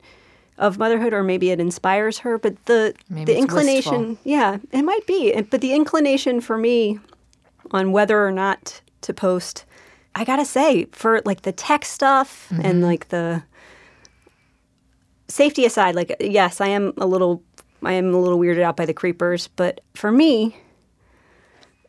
of 0.57 0.78
motherhood, 0.78 1.12
or 1.12 1.24
maybe 1.24 1.50
it 1.50 1.60
inspires 1.60 2.19
her. 2.19 2.38
But 2.38 2.54
the 2.68 2.94
Maybe 3.10 3.34
the 3.34 3.40
inclination, 3.40 4.10
wistful. 4.10 4.31
yeah, 4.31 4.57
it 4.72 4.84
might 4.84 5.07
be. 5.07 5.42
But 5.42 5.62
the 5.62 5.74
inclination 5.74 6.40
for 6.40 6.57
me 6.57 7.00
on 7.72 7.92
whether 7.92 8.25
or 8.25 8.31
not 8.31 8.81
to 9.02 9.13
post, 9.13 9.66
I 10.15 10.23
gotta 10.23 10.45
say, 10.45 10.85
for 10.91 11.21
like 11.25 11.41
the 11.41 11.51
tech 11.51 11.83
stuff 11.85 12.50
and 12.51 12.63
mm-hmm. 12.63 12.81
like 12.81 13.09
the 13.09 13.44
safety 15.28 15.66
aside, 15.66 15.94
like 15.95 16.16
yes, 16.19 16.61
I 16.61 16.68
am 16.68 16.94
a 16.97 17.06
little, 17.06 17.44
I 17.83 17.94
am 17.94 18.13
a 18.13 18.19
little 18.19 18.40
weirded 18.40 18.61
out 18.61 18.78
by 18.78 18.85
the 18.85 18.94
creepers, 18.94 19.49
but 19.49 19.81
for 19.94 20.11
me, 20.11 20.56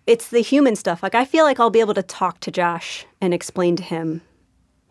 it's 0.07 0.29
the 0.29 0.41
human 0.41 0.75
stuff. 0.75 1.03
Like 1.03 1.15
I 1.15 1.25
feel 1.25 1.45
like 1.45 1.61
I'll 1.61 1.71
be 1.71 1.81
able 1.81 1.95
to 1.95 2.03
talk 2.03 2.41
to 2.41 2.51
Josh 2.51 3.07
and 3.21 3.33
explain 3.33 3.77
to 3.77 3.83
him 3.83 4.23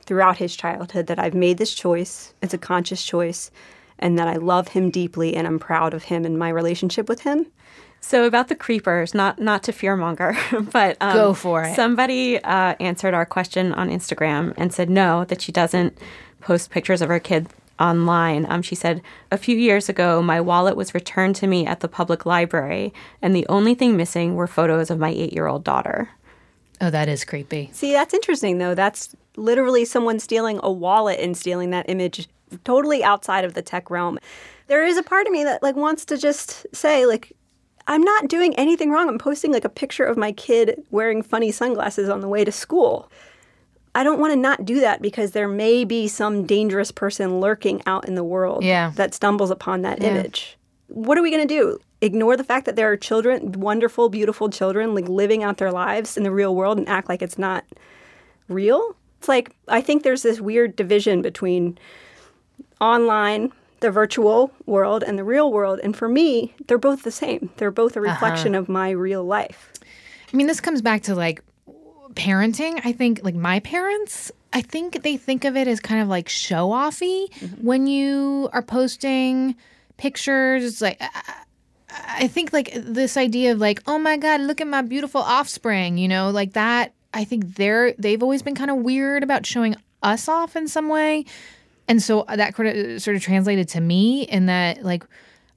throughout 0.05 0.37
his 0.37 0.55
childhood 0.55 1.07
that 1.07 1.19
I've 1.19 1.33
made 1.33 1.57
this 1.57 1.73
choice. 1.73 2.33
It's 2.41 2.53
a 2.53 2.57
conscious 2.57 3.03
choice, 3.03 3.51
and 3.99 4.17
that 4.17 4.27
I 4.27 4.35
love 4.35 4.69
him 4.69 4.91
deeply 4.91 5.35
and 5.35 5.45
I'm 5.47 5.59
proud 5.59 5.93
of 5.93 6.03
him 6.03 6.25
and 6.25 6.39
my 6.39 6.49
relationship 6.49 7.09
with 7.09 7.21
him. 7.21 7.47
So 8.05 8.25
about 8.25 8.49
the 8.49 8.55
creepers, 8.55 9.15
not 9.15 9.39
not 9.39 9.63
to 9.63 9.71
fearmonger, 9.71 10.35
but 10.71 10.95
um, 11.01 11.13
Go 11.13 11.33
for 11.33 11.63
it. 11.63 11.75
Somebody 11.75 12.39
uh, 12.43 12.75
answered 12.79 13.15
our 13.15 13.25
question 13.25 13.73
on 13.73 13.89
Instagram 13.89 14.53
and 14.57 14.71
said 14.71 14.91
no, 14.91 15.25
that 15.25 15.41
she 15.41 15.51
doesn't 15.51 15.97
post 16.39 16.69
pictures 16.69 17.01
of 17.01 17.09
her 17.09 17.19
kid 17.19 17.47
online. 17.79 18.45
Um, 18.47 18.61
she 18.61 18.75
said 18.75 19.01
a 19.31 19.39
few 19.39 19.57
years 19.57 19.89
ago, 19.89 20.21
my 20.21 20.39
wallet 20.39 20.77
was 20.77 20.93
returned 20.93 21.35
to 21.37 21.47
me 21.47 21.65
at 21.65 21.79
the 21.79 21.87
public 21.87 22.27
library, 22.27 22.93
and 23.23 23.35
the 23.35 23.47
only 23.47 23.73
thing 23.73 23.97
missing 23.97 24.35
were 24.35 24.45
photos 24.45 24.91
of 24.91 24.99
my 24.99 25.09
eight-year-old 25.09 25.63
daughter. 25.63 26.11
Oh, 26.79 26.91
that 26.91 27.09
is 27.09 27.25
creepy. 27.25 27.71
See, 27.73 27.91
that's 27.91 28.13
interesting 28.13 28.59
though. 28.59 28.75
That's 28.75 29.15
literally 29.35 29.83
someone 29.83 30.19
stealing 30.19 30.59
a 30.61 30.71
wallet 30.71 31.19
and 31.19 31.35
stealing 31.35 31.71
that 31.71 31.89
image 31.89 32.27
totally 32.65 33.03
outside 33.03 33.45
of 33.45 33.55
the 33.55 33.63
tech 33.63 33.89
realm. 33.89 34.19
There 34.67 34.85
is 34.85 34.95
a 34.95 35.03
part 35.03 35.25
of 35.25 35.33
me 35.33 35.43
that 35.43 35.63
like 35.63 35.75
wants 35.75 36.05
to 36.05 36.17
just 36.19 36.67
say 36.71 37.07
like 37.07 37.35
I'm 37.87 38.01
not 38.01 38.27
doing 38.27 38.55
anything 38.55 38.89
wrong. 38.89 39.07
I'm 39.07 39.17
posting 39.19 39.51
like 39.51 39.65
a 39.65 39.69
picture 39.69 40.03
of 40.05 40.17
my 40.17 40.31
kid 40.31 40.83
wearing 40.91 41.21
funny 41.21 41.51
sunglasses 41.51 42.09
on 42.09 42.21
the 42.21 42.27
way 42.27 42.43
to 42.43 42.51
school. 42.51 43.11
I 43.93 44.03
don't 44.03 44.19
want 44.19 44.33
to 44.33 44.39
not 44.39 44.65
do 44.65 44.79
that 44.81 45.01
because 45.01 45.31
there 45.31 45.47
may 45.47 45.85
be 45.85 46.07
some 46.07 46.45
dangerous 46.45 46.91
person 46.91 47.39
lurking 47.39 47.81
out 47.85 48.07
in 48.07 48.15
the 48.15 48.23
world 48.23 48.63
Yeah. 48.63 48.91
that 48.95 49.13
stumbles 49.13 49.51
upon 49.51 49.83
that 49.83 50.03
image. 50.03 50.57
What 50.87 51.17
are 51.17 51.21
we 51.21 51.31
going 51.31 51.47
to 51.47 51.53
do? 51.53 51.79
Ignore 52.01 52.35
the 52.37 52.43
fact 52.43 52.65
that 52.65 52.75
there 52.75 52.91
are 52.91 52.97
children, 52.97 53.53
wonderful, 53.53 54.09
beautiful 54.09 54.49
children, 54.49 54.93
like 54.93 55.07
living 55.07 55.43
out 55.43 55.57
their 55.57 55.71
lives 55.71 56.17
in 56.17 56.23
the 56.23 56.31
real 56.31 56.53
world 56.55 56.77
and 56.77 56.89
act 56.89 57.07
like 57.07 57.21
it's 57.21 57.37
not 57.37 57.63
real? 58.49 58.95
It's 59.19 59.29
like, 59.29 59.55
I 59.67 59.79
think 59.79 60.03
there's 60.03 60.23
this 60.23 60.41
weird 60.41 60.75
division 60.75 61.21
between 61.21 61.77
online 62.81 63.51
the 63.79 63.91
virtual 63.91 64.51
world 64.65 65.03
and 65.03 65.17
the 65.17 65.23
real 65.23 65.51
world. 65.51 65.79
And 65.83 65.95
for 65.95 66.07
me, 66.07 66.53
they're 66.67 66.77
both 66.77 67.03
the 67.03 67.11
same. 67.11 67.49
They're 67.57 67.71
both 67.71 67.95
a 67.95 67.99
uh-huh. 67.99 68.11
reflection 68.11 68.55
of 68.55 68.69
my 68.69 68.89
real 68.89 69.23
life. 69.23 69.71
I 70.33 70.37
mean, 70.37 70.47
this 70.47 70.59
comes 70.61 70.81
back 70.81 71.03
to 71.03 71.15
like 71.15 71.41
parenting. 72.13 72.81
I 72.83 72.91
think 72.91 73.21
like 73.23 73.35
my 73.35 73.59
parents, 73.59 74.31
I 74.53 74.61
think 74.61 75.03
they 75.03 75.17
think 75.17 75.45
of 75.45 75.55
it 75.55 75.67
as 75.67 75.79
kind 75.79 76.01
of 76.01 76.07
like 76.07 76.29
show 76.29 76.69
offy 76.69 77.29
mm-hmm. 77.29 77.65
when 77.65 77.87
you 77.87 78.49
are 78.53 78.61
posting 78.61 79.55
pictures. 79.97 80.81
Like, 80.81 80.97
I- 80.99 81.41
I 82.07 82.27
think 82.27 82.51
like 82.51 82.73
this 82.75 83.17
idea 83.17 83.53
of 83.53 83.59
like, 83.59 83.81
oh 83.87 83.97
my 83.97 84.17
God, 84.17 84.41
look 84.41 84.61
at 84.61 84.67
my 84.67 84.81
beautiful 84.81 85.21
offspring, 85.21 85.97
you 85.97 86.07
know, 86.07 86.29
like 86.29 86.53
that. 86.53 86.93
I 87.13 87.23
think 87.23 87.55
they're, 87.55 87.93
they've 87.93 88.21
always 88.21 88.41
been 88.41 88.55
kind 88.55 88.69
of 88.69 88.77
weird 88.77 89.23
about 89.23 89.45
showing 89.45 89.75
us 90.03 90.27
off 90.27 90.55
in 90.55 90.67
some 90.67 90.89
way. 90.89 91.25
And 91.87 92.01
so 92.01 92.21
uh, 92.21 92.35
that 92.35 92.55
sort 92.55 92.67
of, 92.67 93.01
sort 93.01 93.15
of 93.15 93.21
translated 93.21 93.69
to 93.69 93.81
me 93.81 94.23
in 94.23 94.47
that, 94.47 94.83
like, 94.83 95.03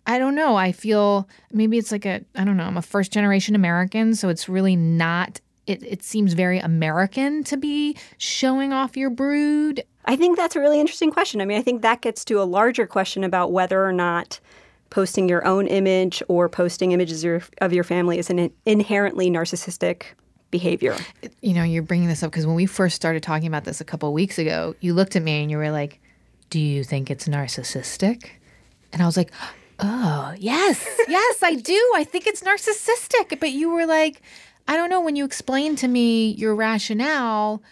I 0.06 0.18
don't 0.18 0.34
know. 0.34 0.56
I 0.56 0.72
feel 0.72 1.28
maybe 1.52 1.78
it's 1.78 1.92
like 1.92 2.06
a, 2.06 2.22
I 2.34 2.44
don't 2.44 2.56
know, 2.56 2.64
I'm 2.64 2.76
a 2.76 2.82
first 2.82 3.12
generation 3.12 3.54
American. 3.54 4.14
So 4.14 4.28
it's 4.28 4.48
really 4.48 4.76
not, 4.76 5.40
it, 5.66 5.82
it 5.82 6.02
seems 6.02 6.32
very 6.32 6.58
American 6.58 7.44
to 7.44 7.56
be 7.56 7.96
showing 8.16 8.72
off 8.72 8.96
your 8.96 9.10
brood. 9.10 9.84
I 10.06 10.16
think 10.16 10.36
that's 10.38 10.56
a 10.56 10.60
really 10.60 10.80
interesting 10.80 11.10
question. 11.10 11.42
I 11.42 11.44
mean, 11.44 11.58
I 11.58 11.62
think 11.62 11.82
that 11.82 12.00
gets 12.00 12.24
to 12.26 12.40
a 12.40 12.44
larger 12.44 12.86
question 12.86 13.22
about 13.22 13.52
whether 13.52 13.84
or 13.84 13.92
not 13.92 14.40
posting 14.88 15.28
your 15.28 15.46
own 15.46 15.66
image 15.66 16.22
or 16.28 16.48
posting 16.48 16.92
images 16.92 17.18
of 17.22 17.24
your, 17.24 17.42
of 17.60 17.72
your 17.74 17.84
family 17.84 18.18
is 18.18 18.30
an 18.30 18.50
inherently 18.64 19.30
narcissistic 19.30 20.04
behavior. 20.50 20.96
You 21.42 21.52
know, 21.52 21.62
you're 21.62 21.82
bringing 21.82 22.08
this 22.08 22.22
up 22.22 22.30
because 22.30 22.46
when 22.46 22.56
we 22.56 22.64
first 22.64 22.96
started 22.96 23.22
talking 23.22 23.46
about 23.46 23.64
this 23.64 23.82
a 23.82 23.84
couple 23.84 24.08
of 24.08 24.14
weeks 24.14 24.38
ago, 24.38 24.74
you 24.80 24.94
looked 24.94 25.14
at 25.14 25.22
me 25.22 25.42
and 25.42 25.50
you 25.50 25.58
were 25.58 25.70
like, 25.70 26.00
Do 26.50 26.58
you 26.60 26.84
think 26.84 27.10
it's 27.10 27.28
narcissistic? 27.28 28.30
And 28.92 29.02
I 29.02 29.06
was 29.06 29.16
like, 29.16 29.30
Oh, 29.80 30.34
yes, 30.36 30.84
yes, 31.08 31.42
I 31.42 31.54
do. 31.54 31.92
I 31.94 32.02
think 32.04 32.26
it's 32.26 32.42
narcissistic. 32.42 33.38
But 33.38 33.52
you 33.52 33.70
were 33.70 33.86
like, 33.86 34.22
I 34.66 34.76
don't 34.76 34.90
know. 34.90 35.00
When 35.00 35.14
you 35.16 35.24
explained 35.24 35.78
to 35.78 35.88
me 35.88 36.30
your 36.32 36.54
rationale, 36.54 37.62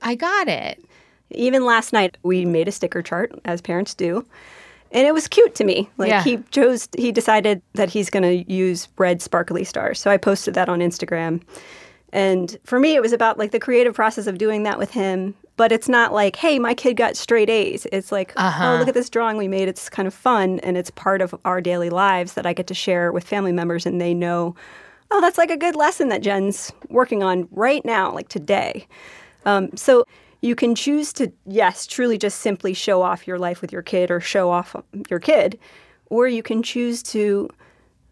I- 0.00 0.14
got 0.14 0.48
it. 0.48 0.84
Even 1.30 1.64
last 1.64 1.92
night, 1.92 2.16
we 2.22 2.44
made 2.44 2.68
a 2.68 2.72
sticker 2.72 3.02
chart, 3.02 3.32
as 3.44 3.60
parents 3.60 3.94
do. 3.94 4.24
And 4.90 5.06
it 5.06 5.14
was 5.14 5.26
cute 5.26 5.54
to 5.56 5.64
me. 5.64 5.88
Like 5.96 6.10
Yeah. 6.10 6.22
he 6.22 6.36
chose, 6.50 6.86
he 6.96 7.10
decided 7.12 7.62
that 7.74 7.88
he's 7.88 8.10
going 8.10 8.22
to 8.22 8.52
use 8.52 8.88
red 8.98 9.22
sparkly 9.22 9.64
stars. 9.64 9.98
So 9.98 10.10
I 10.10 10.18
posted 10.18 10.52
that 10.54 10.68
on 10.68 10.80
Instagram. 10.80 11.42
And 12.12 12.58
for 12.64 12.78
me, 12.78 12.94
it 12.94 13.00
was 13.00 13.14
about 13.14 13.38
like 13.38 13.52
the 13.52 13.58
creative 13.60 13.94
process 13.94 14.26
of 14.26 14.36
doing 14.36 14.64
that 14.64 14.78
with 14.78 14.90
him. 14.90 15.34
But 15.56 15.70
it's 15.70 15.88
not 15.88 16.12
like, 16.12 16.36
hey, 16.36 16.58
my 16.58 16.74
kid 16.74 16.94
got 16.96 17.16
straight 17.16 17.50
A's. 17.50 17.86
It's 17.92 18.10
like, 18.10 18.32
oh, 18.36 18.76
look 18.78 18.88
at 18.88 18.94
this 18.94 19.10
drawing 19.10 19.36
we 19.36 19.48
made. 19.48 19.68
It's 19.68 19.90
kind 19.90 20.08
of 20.08 20.14
fun. 20.14 20.60
And 20.60 20.76
it's 20.78 20.90
part 20.90 21.20
of 21.20 21.34
our 21.44 21.60
daily 21.60 21.90
lives 21.90 22.34
that 22.34 22.46
I 22.46 22.52
get 22.52 22.66
to 22.68 22.74
share 22.74 23.12
with 23.12 23.24
family 23.24 23.52
members. 23.52 23.84
And 23.84 24.00
they 24.00 24.14
know, 24.14 24.54
oh, 25.10 25.20
that's 25.20 25.36
like 25.36 25.50
a 25.50 25.56
good 25.56 25.76
lesson 25.76 26.08
that 26.08 26.22
Jen's 26.22 26.72
working 26.88 27.22
on 27.22 27.48
right 27.50 27.84
now, 27.84 28.12
like 28.12 28.28
today. 28.28 28.86
Um, 29.44 29.76
so 29.76 30.06
you 30.40 30.56
can 30.56 30.74
choose 30.74 31.12
to, 31.12 31.30
yes, 31.46 31.86
truly 31.86 32.18
just 32.18 32.40
simply 32.40 32.72
show 32.74 33.02
off 33.02 33.26
your 33.26 33.38
life 33.38 33.60
with 33.60 33.72
your 33.72 33.82
kid 33.82 34.10
or 34.10 34.20
show 34.20 34.50
off 34.50 34.74
your 35.10 35.20
kid, 35.20 35.58
or 36.06 36.26
you 36.28 36.42
can 36.42 36.62
choose 36.62 37.02
to 37.04 37.48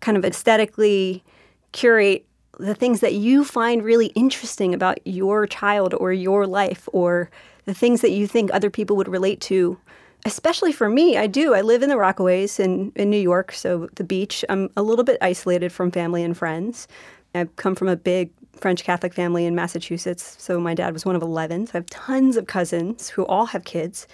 kind 0.01 0.17
of 0.17 0.25
aesthetically 0.25 1.25
curate 1.73 2.27
the 2.59 2.75
things 2.75 3.01
that 3.01 3.15
you 3.15 3.45
find 3.45 3.83
really 3.83 4.07
interesting 4.09 4.75
about 4.75 4.99
your 5.07 5.47
child 5.47 5.95
or 5.95 6.13
your 6.13 6.47
life 6.47 6.89
or 6.93 7.31
the 7.65 7.75
things 7.75 8.01
that 8.01 8.11
you 8.11 8.27
think 8.27 8.51
other 8.53 8.71
people 8.71 8.97
would 8.97 9.09
relate 9.09 9.41
to. 9.43 9.79
Especially 10.27 10.73
for 10.73 10.89
me, 10.89 11.17
I 11.17 11.27
do. 11.27 11.55
I 11.55 11.63
live 11.63 11.83
in 11.83 11.89
the 11.89 11.95
Rockaways 11.95 12.61
in, 12.61 12.93
in 12.95 13.09
New 13.09 13.21
York, 13.21 13.53
so 13.53 13.89
the 13.95 14.05
beach. 14.05 14.45
I'm 14.51 14.69
a 14.77 14.83
little 14.83 15.05
bit 15.05 15.17
isolated 15.23 15.73
from 15.73 15.91
family 15.91 16.23
and 16.23 16.37
friends. 16.37 16.89
I've 17.35 17.55
come 17.57 17.75
from 17.75 17.89
a 17.89 17.97
big 17.97 18.31
French 18.53 18.85
Catholic 18.85 19.15
family 19.15 19.47
in 19.47 19.55
Massachusetts, 19.55 20.37
so 20.39 20.61
my 20.61 20.75
dad 20.75 20.93
was 20.93 21.07
one 21.07 21.17
of 21.17 21.23
11. 21.23 21.69
So 21.69 21.73
I 21.75 21.77
have 21.79 21.87
tons 21.87 22.37
of 22.37 22.47
cousins 22.47 23.09
who 23.09 23.25
all 23.27 23.47
have 23.47 23.65
kids. 23.65 24.07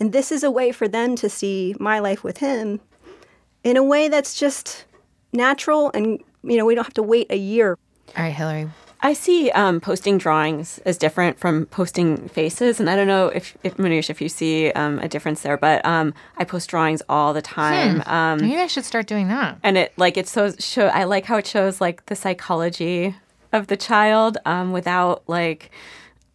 And 0.00 0.12
this 0.12 0.32
is 0.32 0.42
a 0.42 0.50
way 0.50 0.72
for 0.72 0.88
them 0.88 1.16
to 1.16 1.28
see 1.28 1.74
my 1.78 1.98
life 1.98 2.24
with 2.24 2.38
him 2.38 2.80
in 3.62 3.76
a 3.76 3.84
way 3.84 4.08
that's 4.08 4.38
just 4.38 4.86
natural 5.32 5.90
and 5.94 6.22
you 6.42 6.56
know 6.56 6.64
we 6.64 6.74
don't 6.74 6.84
have 6.84 6.94
to 6.94 7.02
wait 7.02 7.26
a 7.30 7.36
year 7.36 7.78
All 8.16 8.22
right, 8.24 8.32
Hillary. 8.32 8.68
I 9.04 9.14
see 9.14 9.50
um, 9.50 9.80
posting 9.80 10.16
drawings 10.16 10.78
as 10.84 10.96
different 10.96 11.36
from 11.40 11.66
posting 11.66 12.28
faces, 12.28 12.78
and 12.78 12.88
I 12.88 12.94
don't 12.94 13.08
know 13.08 13.26
if, 13.28 13.56
if 13.64 13.76
Manoush, 13.76 14.10
if 14.10 14.20
you 14.20 14.28
see 14.28 14.70
um, 14.72 15.00
a 15.00 15.08
difference 15.08 15.42
there, 15.42 15.56
but 15.56 15.84
um, 15.84 16.14
I 16.36 16.44
post 16.44 16.70
drawings 16.70 17.02
all 17.08 17.32
the 17.32 17.42
time. 17.42 18.00
Um, 18.06 18.40
Maybe 18.40 18.60
I 18.60 18.68
should 18.68 18.84
start 18.84 19.08
doing 19.08 19.26
that. 19.26 19.58
and 19.64 19.76
it 19.76 19.92
like 19.96 20.16
it 20.16 20.28
so 20.28 20.52
show 20.58 20.86
I 20.86 21.02
like 21.04 21.24
how 21.24 21.38
it 21.38 21.46
shows 21.48 21.80
like 21.80 22.06
the 22.06 22.14
psychology 22.14 23.16
of 23.52 23.66
the 23.66 23.76
child 23.76 24.38
um, 24.44 24.70
without 24.70 25.24
like 25.26 25.70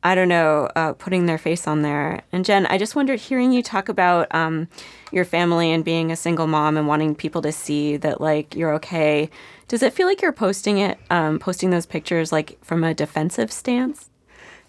I 0.03 0.13
don't 0.13 0.29
know 0.29 0.69
uh, 0.75 0.91
putting 0.93 1.25
their 1.25 1.37
face 1.37 1.67
on 1.67 1.83
there. 1.83 2.21
And 2.33 2.43
Jen, 2.43 2.65
I 2.65 2.77
just 2.77 2.95
wondered 2.95 3.19
hearing 3.19 3.53
you 3.53 3.63
talk 3.63 3.87
about 3.87 4.33
um, 4.35 4.67
your 5.11 5.25
family 5.25 5.71
and 5.71 5.85
being 5.85 6.11
a 6.11 6.15
single 6.15 6.47
mom 6.47 6.75
and 6.75 6.85
wanting 6.87 7.15
people 7.15 7.41
to 7.43 7.51
see 7.51 7.95
that 7.97 8.19
like 8.19 8.55
you're 8.55 8.73
okay. 8.75 9.29
Does 9.67 9.83
it 9.83 9.93
feel 9.93 10.07
like 10.07 10.21
you're 10.21 10.31
posting 10.31 10.77
it, 10.77 10.97
um, 11.09 11.39
posting 11.39 11.69
those 11.71 11.85
pictures 11.85 12.31
like 12.31 12.57
from 12.63 12.83
a 12.83 12.93
defensive 12.93 13.51
stance? 13.51 14.09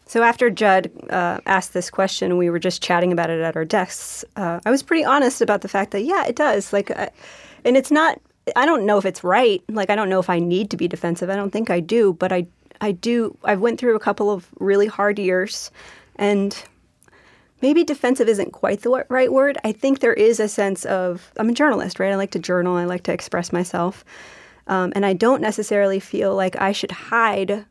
So 0.07 0.23
after 0.23 0.49
Judd 0.49 0.91
uh, 1.11 1.39
asked 1.47 1.75
this 1.75 1.91
question, 1.91 2.39
we 2.39 2.49
were 2.49 2.59
just 2.59 2.83
chatting 2.83 3.13
about 3.13 3.29
it 3.29 3.41
at 3.41 3.57
our 3.57 3.65
desks. 3.65 4.25
Uh, 4.37 4.59
I 4.65 4.71
was 4.71 4.83
pretty 4.83 5.05
honest 5.05 5.43
about 5.43 5.61
the 5.61 5.69
fact 5.69 5.91
that 5.91 6.03
yeah, 6.03 6.27
it 6.27 6.35
does. 6.35 6.73
Like, 6.73 6.91
uh, 6.91 7.11
and 7.65 7.77
it's 7.77 7.91
not. 7.91 8.21
I 8.57 8.65
don't 8.65 8.87
know 8.87 8.97
if 8.97 9.05
it's 9.05 9.23
right. 9.23 9.63
Like, 9.69 9.91
I 9.91 9.95
don't 9.95 10.09
know 10.09 10.21
if 10.21 10.31
I 10.31 10.39
need 10.39 10.71
to 10.71 10.79
be 10.79 10.89
defensive. 10.89 11.29
I 11.29 11.37
don't 11.37 11.51
think 11.51 11.69
I 11.69 11.81
do, 11.81 12.15
but 12.15 12.33
I 12.33 12.47
I 12.81 12.93
do. 12.93 13.37
I've 13.45 13.61
went 13.61 13.79
through 13.79 13.97
a 13.97 14.01
couple 14.01 14.31
of 14.31 14.49
really 14.59 14.87
hard 14.87 15.19
years, 15.19 15.71
and 16.17 16.57
maybe 17.61 17.85
defensive 17.85 18.29
isn't 18.29 18.53
quite 18.53 18.81
the 18.83 19.05
right 19.11 19.33
word. 19.33 19.59
I 19.63 19.73
think 19.73 20.01
there 20.01 20.15
is 20.15 20.41
a 20.41 20.49
sense 20.49 20.87
of 20.87 21.31
I'm 21.37 21.51
a 21.51 21.53
journalist, 21.53 22.01
right? 22.01 22.13
I 22.13 22.17
like 22.17 22.31
to 22.31 22.39
journal. 22.39 22.77
I 22.77 22.87
like 22.87 23.03
to 23.05 23.13
express 23.13 23.53
myself, 23.53 24.05
um, 24.69 24.93
and 24.95 25.05
I 25.05 25.13
don't 25.15 25.41
necessarily 25.41 25.99
feel 26.01 26.35
like 26.35 26.55
I 26.61 26.73
should 26.73 26.93
hide 26.93 27.65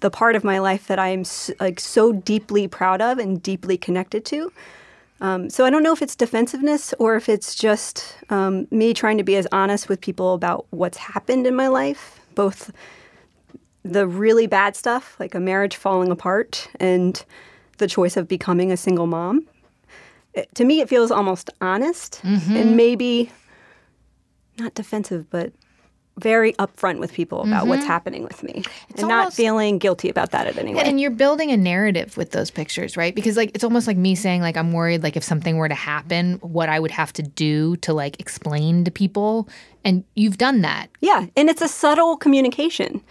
the 0.00 0.10
part 0.10 0.36
of 0.36 0.44
my 0.44 0.58
life 0.58 0.86
that 0.88 0.98
I 0.98 1.08
am 1.08 1.24
like 1.60 1.80
so 1.80 2.12
deeply 2.12 2.68
proud 2.68 3.00
of 3.00 3.18
and 3.18 3.42
deeply 3.42 3.78
connected 3.78 4.24
to. 4.26 4.52
Um, 5.20 5.48
so 5.48 5.64
I 5.64 5.70
don't 5.70 5.82
know 5.82 5.92
if 5.94 6.02
it's 6.02 6.14
defensiveness 6.14 6.92
or 6.98 7.16
if 7.16 7.28
it's 7.30 7.54
just 7.54 8.16
um, 8.28 8.66
me 8.70 8.92
trying 8.92 9.16
to 9.16 9.24
be 9.24 9.36
as 9.36 9.46
honest 9.52 9.88
with 9.88 10.00
people 10.02 10.34
about 10.34 10.66
what's 10.70 10.98
happened 10.98 11.46
in 11.46 11.54
my 11.54 11.68
life, 11.68 12.20
both 12.34 12.70
the 13.82 14.06
really 14.06 14.46
bad 14.46 14.76
stuff, 14.76 15.16
like 15.18 15.34
a 15.34 15.40
marriage 15.40 15.76
falling 15.76 16.10
apart, 16.10 16.68
and 16.80 17.24
the 17.78 17.86
choice 17.86 18.16
of 18.16 18.28
becoming 18.28 18.70
a 18.72 18.76
single 18.76 19.06
mom. 19.06 19.46
It- 20.34 20.54
to 20.56 20.64
me, 20.64 20.80
it 20.80 20.88
feels 20.90 21.10
almost 21.10 21.48
honest 21.62 22.20
and 22.22 22.76
maybe 22.76 23.30
not 24.58 24.74
defensive, 24.74 25.30
but 25.30 25.52
very 26.18 26.54
upfront 26.54 26.98
with 26.98 27.12
people 27.12 27.42
about 27.42 27.66
what's 27.66 27.82
mm-hmm. 27.82 27.90
happening 27.90 28.22
with 28.22 28.42
me 28.42 28.62
and 28.96 29.06
not 29.06 29.34
feeling 29.34 29.78
guilty 29.78 30.08
about 30.08 30.30
that 30.30 30.46
at 30.46 30.56
any 30.56 30.74
way. 30.74 30.82
And 30.82 30.98
you're 30.98 31.10
building 31.10 31.50
a 31.50 31.58
narrative 31.58 32.16
with 32.16 32.30
those 32.30 32.50
pictures, 32.50 32.96
right? 32.96 33.14
Because 33.14 33.36
like 33.36 33.50
it's 33.54 33.64
almost 33.64 33.86
like 33.86 33.98
me 33.98 34.14
saying 34.14 34.40
like 34.40 34.56
I'm 34.56 34.72
worried 34.72 35.02
like 35.02 35.16
if 35.16 35.22
something 35.22 35.58
were 35.58 35.68
to 35.68 35.74
happen, 35.74 36.34
what 36.36 36.70
I 36.70 36.80
would 36.80 36.90
have 36.90 37.12
to 37.14 37.22
do 37.22 37.76
to 37.78 37.92
like 37.92 38.18
explain 38.18 38.84
to 38.84 38.90
people. 38.90 39.48
And 39.84 40.04
you've 40.14 40.38
done 40.38 40.62
that. 40.62 40.88
Yeah, 41.00 41.26
and 41.36 41.50
it's 41.50 41.62
a 41.62 41.68
subtle 41.68 42.16
communication. 42.16 43.02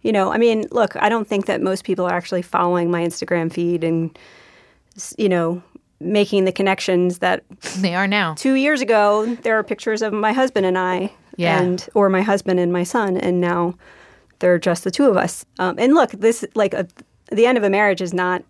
You 0.00 0.12
know, 0.12 0.32
I 0.32 0.38
mean, 0.38 0.66
look, 0.70 0.96
I 0.96 1.08
don't 1.08 1.28
think 1.28 1.46
that 1.46 1.60
most 1.62 1.84
people 1.84 2.06
are 2.06 2.12
actually 2.12 2.42
following 2.42 2.90
my 2.90 3.02
Instagram 3.02 3.52
feed 3.52 3.84
and, 3.84 4.18
you 5.16 5.28
know, 5.28 5.62
making 6.00 6.44
the 6.44 6.52
connections 6.52 7.18
that 7.18 7.44
They 7.78 7.94
are 7.94 8.06
now. 8.06 8.34
two 8.34 8.54
years 8.54 8.80
ago 8.80 9.34
there 9.42 9.58
are 9.58 9.62
pictures 9.62 10.02
of 10.02 10.12
my 10.12 10.32
husband 10.32 10.66
and 10.66 10.76
I, 10.76 11.12
Yeah. 11.36 11.60
and 11.60 11.86
or 11.94 12.08
my 12.08 12.22
husband 12.22 12.60
and 12.60 12.72
my 12.72 12.82
son, 12.84 13.16
and 13.16 13.40
now 13.40 13.74
they're 14.38 14.58
just 14.58 14.84
the 14.84 14.90
two 14.90 15.06
of 15.06 15.16
us. 15.16 15.44
Um, 15.58 15.76
and 15.78 15.94
look, 15.94 16.10
this 16.12 16.44
like 16.54 16.74
a, 16.74 16.86
the 17.30 17.46
end 17.46 17.58
of 17.58 17.64
a 17.64 17.70
marriage 17.70 18.00
is 18.02 18.12
not 18.14 18.44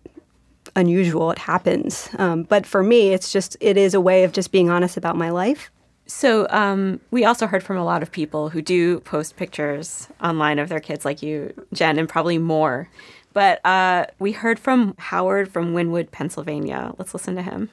unusual; 0.75 1.31
it 1.31 1.39
happens. 1.39 2.09
Um, 2.17 2.43
but 2.43 2.65
for 2.65 2.83
me, 2.83 3.13
it's 3.13 3.31
just 3.31 3.57
it 3.59 3.77
is 3.77 3.93
a 3.93 4.01
way 4.01 4.23
of 4.23 4.31
just 4.31 4.51
being 4.51 4.69
honest 4.69 4.97
about 4.97 5.15
my 5.15 5.29
life. 5.29 5.71
So 6.07 6.47
um, 6.49 6.99
we 7.09 7.25
also 7.25 7.47
heard 7.47 7.63
from 7.63 7.77
a 7.77 7.83
lot 7.83 8.03
of 8.03 8.11
people 8.11 8.49
who 8.49 8.61
do 8.61 8.99
post 8.99 9.37
pictures 9.37 10.07
online 10.21 10.59
of 10.59 10.69
their 10.69 10.79
kids, 10.79 11.03
like 11.03 11.23
you, 11.23 11.53
Jen, 11.73 11.97
and 11.97 12.07
probably 12.07 12.37
more. 12.37 12.89
But 13.33 13.65
uh, 13.65 14.05
we 14.19 14.31
heard 14.31 14.59
from 14.59 14.95
Howard 14.97 15.51
from 15.51 15.73
Wynnewood, 15.73 16.11
Pennsylvania. 16.11 16.93
Let's 16.97 17.13
listen 17.13 17.35
to 17.35 17.41
him. 17.41 17.69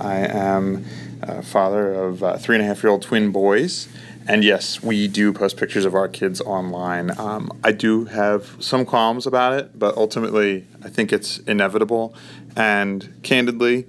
I 0.00 0.26
am 0.26 0.86
a 1.20 1.42
father 1.42 1.92
of 1.92 2.22
uh, 2.22 2.38
three 2.38 2.56
and 2.56 2.64
a 2.64 2.66
half 2.66 2.82
year 2.82 2.90
old 2.90 3.02
twin 3.02 3.30
boys. 3.30 3.88
And 4.28 4.44
yes, 4.44 4.82
we 4.82 5.08
do 5.08 5.32
post 5.32 5.56
pictures 5.56 5.84
of 5.84 5.94
our 5.94 6.08
kids 6.08 6.40
online. 6.40 7.18
Um, 7.18 7.50
I 7.64 7.72
do 7.72 8.04
have 8.04 8.56
some 8.60 8.84
qualms 8.84 9.26
about 9.26 9.54
it, 9.54 9.78
but 9.78 9.96
ultimately, 9.96 10.66
I 10.84 10.88
think 10.88 11.12
it's 11.12 11.38
inevitable. 11.38 12.14
And 12.56 13.12
candidly, 13.22 13.86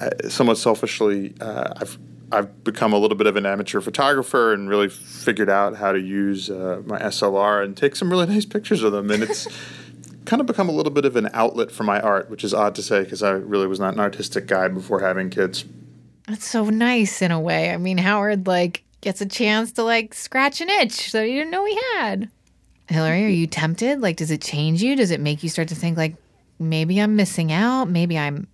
uh, 0.00 0.28
somewhat 0.28 0.58
selfishly, 0.58 1.34
uh, 1.40 1.74
I've 1.76 1.98
I've 2.32 2.64
become 2.64 2.94
a 2.94 2.98
little 2.98 3.16
bit 3.16 3.26
of 3.26 3.36
an 3.36 3.44
amateur 3.44 3.82
photographer 3.82 4.54
and 4.54 4.66
really 4.66 4.88
figured 4.88 5.50
out 5.50 5.76
how 5.76 5.92
to 5.92 6.00
use 6.00 6.48
uh, 6.48 6.80
my 6.86 6.98
SLR 6.98 7.62
and 7.62 7.76
take 7.76 7.94
some 7.94 8.10
really 8.10 8.26
nice 8.34 8.46
pictures 8.46 8.82
of 8.82 8.92
them. 8.92 9.10
And 9.10 9.22
it's 9.22 9.46
kind 10.24 10.40
of 10.40 10.46
become 10.46 10.68
a 10.68 10.72
little 10.72 10.92
bit 10.92 11.04
of 11.04 11.16
an 11.16 11.28
outlet 11.34 11.70
for 11.70 11.82
my 11.82 12.00
art, 12.00 12.30
which 12.30 12.42
is 12.42 12.54
odd 12.54 12.74
to 12.76 12.82
say 12.82 13.04
because 13.04 13.22
I 13.22 13.32
really 13.32 13.66
was 13.66 13.78
not 13.78 13.92
an 13.92 14.00
artistic 14.00 14.46
guy 14.46 14.68
before 14.68 15.00
having 15.00 15.28
kids. 15.28 15.66
That's 16.26 16.46
so 16.46 16.70
nice 16.70 17.20
in 17.20 17.32
a 17.32 17.40
way. 17.40 17.70
I 17.70 17.76
mean, 17.76 17.98
Howard 17.98 18.46
like 18.46 18.82
gets 19.02 19.20
a 19.20 19.26
chance 19.26 19.72
to 19.72 19.82
like 19.82 20.14
scratch 20.14 20.62
an 20.62 20.70
itch 20.70 21.12
that 21.12 21.26
he 21.26 21.34
didn't 21.34 21.50
know 21.50 21.66
he 21.66 21.78
had. 21.94 22.30
Hillary, 22.88 23.24
are 23.26 23.28
you 23.28 23.46
tempted? 23.46 24.00
Like, 24.00 24.16
does 24.16 24.30
it 24.30 24.40
change 24.40 24.82
you? 24.82 24.96
Does 24.96 25.10
it 25.10 25.20
make 25.20 25.42
you 25.42 25.48
start 25.48 25.68
to 25.68 25.74
think 25.74 25.98
like 25.98 26.16
maybe 26.58 26.98
I'm 26.98 27.16
missing 27.16 27.52
out? 27.52 27.90
Maybe 27.90 28.18
I'm 28.18 28.46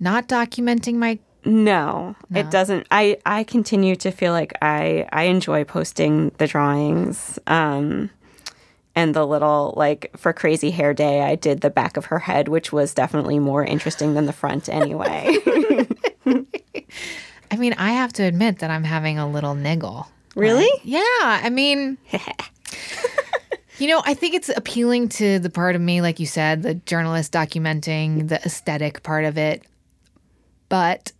not 0.00 0.28
documenting 0.28 0.94
my 0.94 1.18
No, 1.44 2.16
it 2.34 2.50
doesn't. 2.50 2.86
I 2.90 3.18
I 3.26 3.44
continue 3.44 3.96
to 3.96 4.10
feel 4.10 4.32
like 4.32 4.54
I 4.62 5.06
I 5.12 5.24
enjoy 5.24 5.64
posting 5.64 6.30
the 6.38 6.46
drawings. 6.46 7.38
Um 7.46 8.10
and 8.94 9.14
the 9.14 9.26
little 9.26 9.74
like 9.76 10.10
for 10.16 10.32
crazy 10.32 10.70
hair 10.70 10.94
day 10.94 11.22
I 11.22 11.34
did 11.34 11.60
the 11.60 11.70
back 11.70 11.96
of 11.96 12.06
her 12.06 12.20
head 12.20 12.48
which 12.48 12.72
was 12.72 12.94
definitely 12.94 13.38
more 13.38 13.64
interesting 13.64 14.14
than 14.14 14.26
the 14.26 14.32
front 14.32 14.68
anyway. 14.68 15.36
I 17.50 17.56
mean, 17.56 17.74
I 17.74 17.90
have 17.90 18.12
to 18.14 18.22
admit 18.22 18.58
that 18.60 18.70
I'm 18.70 18.84
having 18.84 19.18
a 19.18 19.28
little 19.28 19.54
niggle. 19.54 20.08
really? 20.34 20.70
Yeah, 20.84 21.00
I 21.22 21.50
mean, 21.50 21.98
you 23.78 23.88
know, 23.88 24.02
I 24.04 24.14
think 24.14 24.34
it's 24.34 24.48
appealing 24.48 25.08
to 25.10 25.38
the 25.38 25.50
part 25.50 25.74
of 25.74 25.80
me, 25.80 26.00
like 26.00 26.20
you 26.20 26.26
said, 26.26 26.62
the 26.62 26.74
journalist 26.74 27.32
documenting 27.32 28.28
the 28.28 28.36
aesthetic 28.44 29.02
part 29.02 29.24
of 29.24 29.38
it. 29.38 29.62
But 30.68 31.12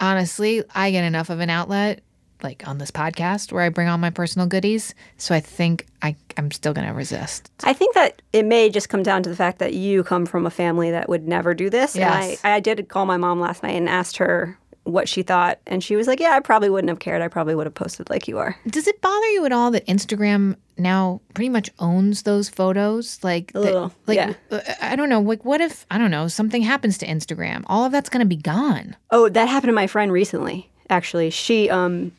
honestly, 0.00 0.64
I 0.74 0.90
get 0.90 1.04
enough 1.04 1.30
of 1.30 1.40
an 1.40 1.50
outlet, 1.50 2.02
like 2.42 2.66
on 2.66 2.78
this 2.78 2.90
podcast, 2.90 3.52
where 3.52 3.62
I 3.62 3.68
bring 3.68 3.88
all 3.88 3.98
my 3.98 4.10
personal 4.10 4.46
goodies. 4.46 4.94
So 5.18 5.34
I 5.34 5.40
think 5.40 5.86
I, 6.02 6.16
I'm 6.36 6.50
still 6.50 6.72
going 6.72 6.86
to 6.86 6.94
resist. 6.94 7.50
I 7.64 7.72
think 7.72 7.94
that 7.94 8.22
it 8.32 8.44
may 8.44 8.70
just 8.70 8.88
come 8.88 9.02
down 9.02 9.22
to 9.22 9.30
the 9.30 9.36
fact 9.36 9.58
that 9.58 9.74
you 9.74 10.02
come 10.02 10.26
from 10.26 10.46
a 10.46 10.50
family 10.50 10.90
that 10.90 11.08
would 11.08 11.28
never 11.28 11.54
do 11.54 11.70
this. 11.70 11.94
Yes. 11.94 12.40
And 12.42 12.52
I, 12.52 12.56
I 12.56 12.60
did 12.60 12.88
call 12.88 13.06
my 13.06 13.18
mom 13.18 13.40
last 13.40 13.62
night 13.62 13.76
and 13.76 13.88
asked 13.88 14.16
her 14.16 14.58
what 14.90 15.08
she 15.08 15.22
thought. 15.22 15.58
And 15.66 15.82
she 15.82 15.96
was 15.96 16.06
like, 16.06 16.20
Yeah, 16.20 16.30
I 16.30 16.40
probably 16.40 16.70
wouldn't 16.70 16.88
have 16.88 16.98
cared. 16.98 17.22
I 17.22 17.28
probably 17.28 17.54
would 17.54 17.66
have 17.66 17.74
posted 17.74 18.10
like 18.10 18.28
you 18.28 18.38
are. 18.38 18.56
Does 18.66 18.86
it 18.86 19.00
bother 19.00 19.26
you 19.28 19.44
at 19.44 19.52
all 19.52 19.70
that 19.70 19.86
Instagram 19.86 20.56
now 20.76 21.20
pretty 21.34 21.48
much 21.48 21.70
owns 21.78 22.22
those 22.22 22.48
photos? 22.48 23.18
Like, 23.22 23.52
that- 23.52 23.60
little, 23.60 23.92
like 24.06 24.16
yeah. 24.16 24.34
uh, 24.50 24.60
I 24.80 24.96
don't 24.96 25.08
know. 25.08 25.20
Like, 25.20 25.44
what 25.44 25.60
if 25.60 25.86
I 25.90 25.98
don't 25.98 26.10
know 26.10 26.28
something 26.28 26.62
happens 26.62 26.98
to 26.98 27.06
Instagram? 27.06 27.64
All 27.66 27.84
of 27.84 27.92
that's 27.92 28.08
going 28.10 28.20
to 28.20 28.26
be 28.26 28.36
gone. 28.36 28.96
Oh, 29.10 29.28
that 29.28 29.48
happened 29.48 29.68
to 29.68 29.74
my 29.74 29.86
friend 29.86 30.12
recently. 30.12 30.70
Actually, 30.88 31.30
she 31.30 31.70
um, 31.70 32.12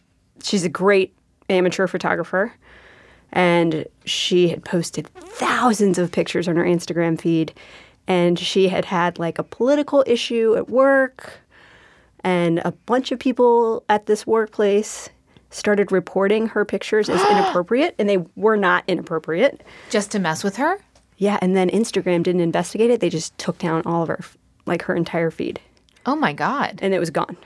she's 0.43 0.63
a 0.63 0.69
great 0.69 1.13
amateur 1.49 1.87
photographer, 1.87 2.53
and 3.31 3.85
she 4.05 4.49
had 4.49 4.63
posted 4.63 5.07
thousands 5.15 5.97
of 5.97 6.11
pictures 6.11 6.47
on 6.47 6.55
her 6.55 6.63
Instagram 6.63 7.19
feed, 7.19 7.53
and 8.07 8.39
she 8.39 8.69
had 8.69 8.85
had 8.85 9.19
like 9.19 9.37
a 9.39 9.43
political 9.43 10.03
issue 10.07 10.55
at 10.55 10.69
work, 10.69 11.39
and 12.23 12.59
a 12.59 12.71
bunch 12.85 13.11
of 13.11 13.19
people 13.19 13.83
at 13.89 14.05
this 14.05 14.25
workplace 14.27 15.09
started 15.49 15.91
reporting 15.91 16.47
her 16.47 16.63
pictures 16.65 17.09
as 17.09 17.21
inappropriate, 17.31 17.95
and 17.99 18.07
they 18.07 18.17
were 18.35 18.57
not 18.57 18.83
inappropriate. 18.87 19.61
Just 19.89 20.11
to 20.11 20.19
mess 20.19 20.43
with 20.43 20.57
her? 20.57 20.77
Yeah, 21.17 21.37
and 21.41 21.55
then 21.55 21.69
Instagram 21.69 22.23
didn't 22.23 22.41
investigate 22.41 22.89
it; 22.89 22.99
they 22.99 23.09
just 23.09 23.37
took 23.37 23.57
down 23.57 23.83
all 23.85 24.01
of 24.03 24.07
her, 24.09 24.19
like 24.65 24.83
her 24.83 24.95
entire 24.95 25.29
feed, 25.31 25.59
Oh 26.05 26.15
my 26.15 26.33
God. 26.33 26.79
and 26.81 26.93
it 26.93 26.99
was 26.99 27.09
gone. 27.11 27.37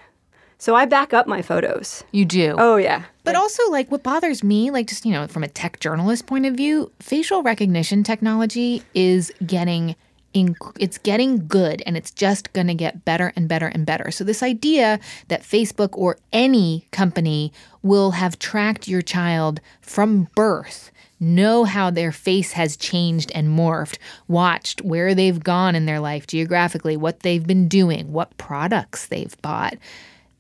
So 0.57 0.73
I 0.75 0.85
back 0.85 1.13
up 1.13 1.27
my 1.27 1.41
photos. 1.41 2.05
You 2.11 2.23
do. 2.23 2.55
Oh 2.57 2.77
yeah. 2.77 3.03
But 3.25 3.35
also, 3.35 3.61
like, 3.71 3.91
what 3.91 4.03
bothers 4.03 4.43
me, 4.43 4.71
like, 4.71 4.87
just, 4.87 5.03
you 5.05 5.11
know, 5.11 5.27
from 5.27 5.43
a 5.43 5.47
tech 5.49 5.79
journalist 5.81 6.27
point 6.27 6.45
of 6.45 6.53
view, 6.53 6.91
facial 6.99 7.43
recognition 7.43 8.03
technology 8.03 8.83
is 8.93 9.33
getting. 9.45 9.95
Inc- 10.35 10.77
It's 10.79 10.97
getting 10.97 11.47
good 11.47 11.81
and 11.85 11.97
it's 11.97 12.11
just 12.11 12.53
going 12.53 12.67
to 12.67 12.75
get 12.75 13.05
better 13.05 13.33
and 13.35 13.47
better 13.47 13.67
and 13.67 13.85
better. 13.85 14.11
So, 14.11 14.23
this 14.23 14.43
idea 14.43 14.99
that 15.29 15.41
Facebook 15.41 15.89
or 15.93 16.17
any 16.31 16.85
company 16.91 17.51
will 17.81 18.11
have 18.11 18.37
tracked 18.37 18.87
your 18.87 19.01
child 19.01 19.61
from 19.81 20.27
birth, 20.35 20.91
know 21.19 21.63
how 21.63 21.89
their 21.89 22.11
face 22.11 22.51
has 22.51 22.75
changed 22.77 23.31
and 23.33 23.47
morphed, 23.47 23.97
watched 24.27 24.81
where 24.81 25.15
they've 25.15 25.43
gone 25.43 25.75
in 25.75 25.85
their 25.85 25.99
life 25.99 26.27
geographically, 26.27 26.97
what 26.97 27.21
they've 27.21 27.47
been 27.47 27.67
doing, 27.67 28.11
what 28.11 28.37
products 28.37 29.07
they've 29.07 29.41
bought, 29.41 29.75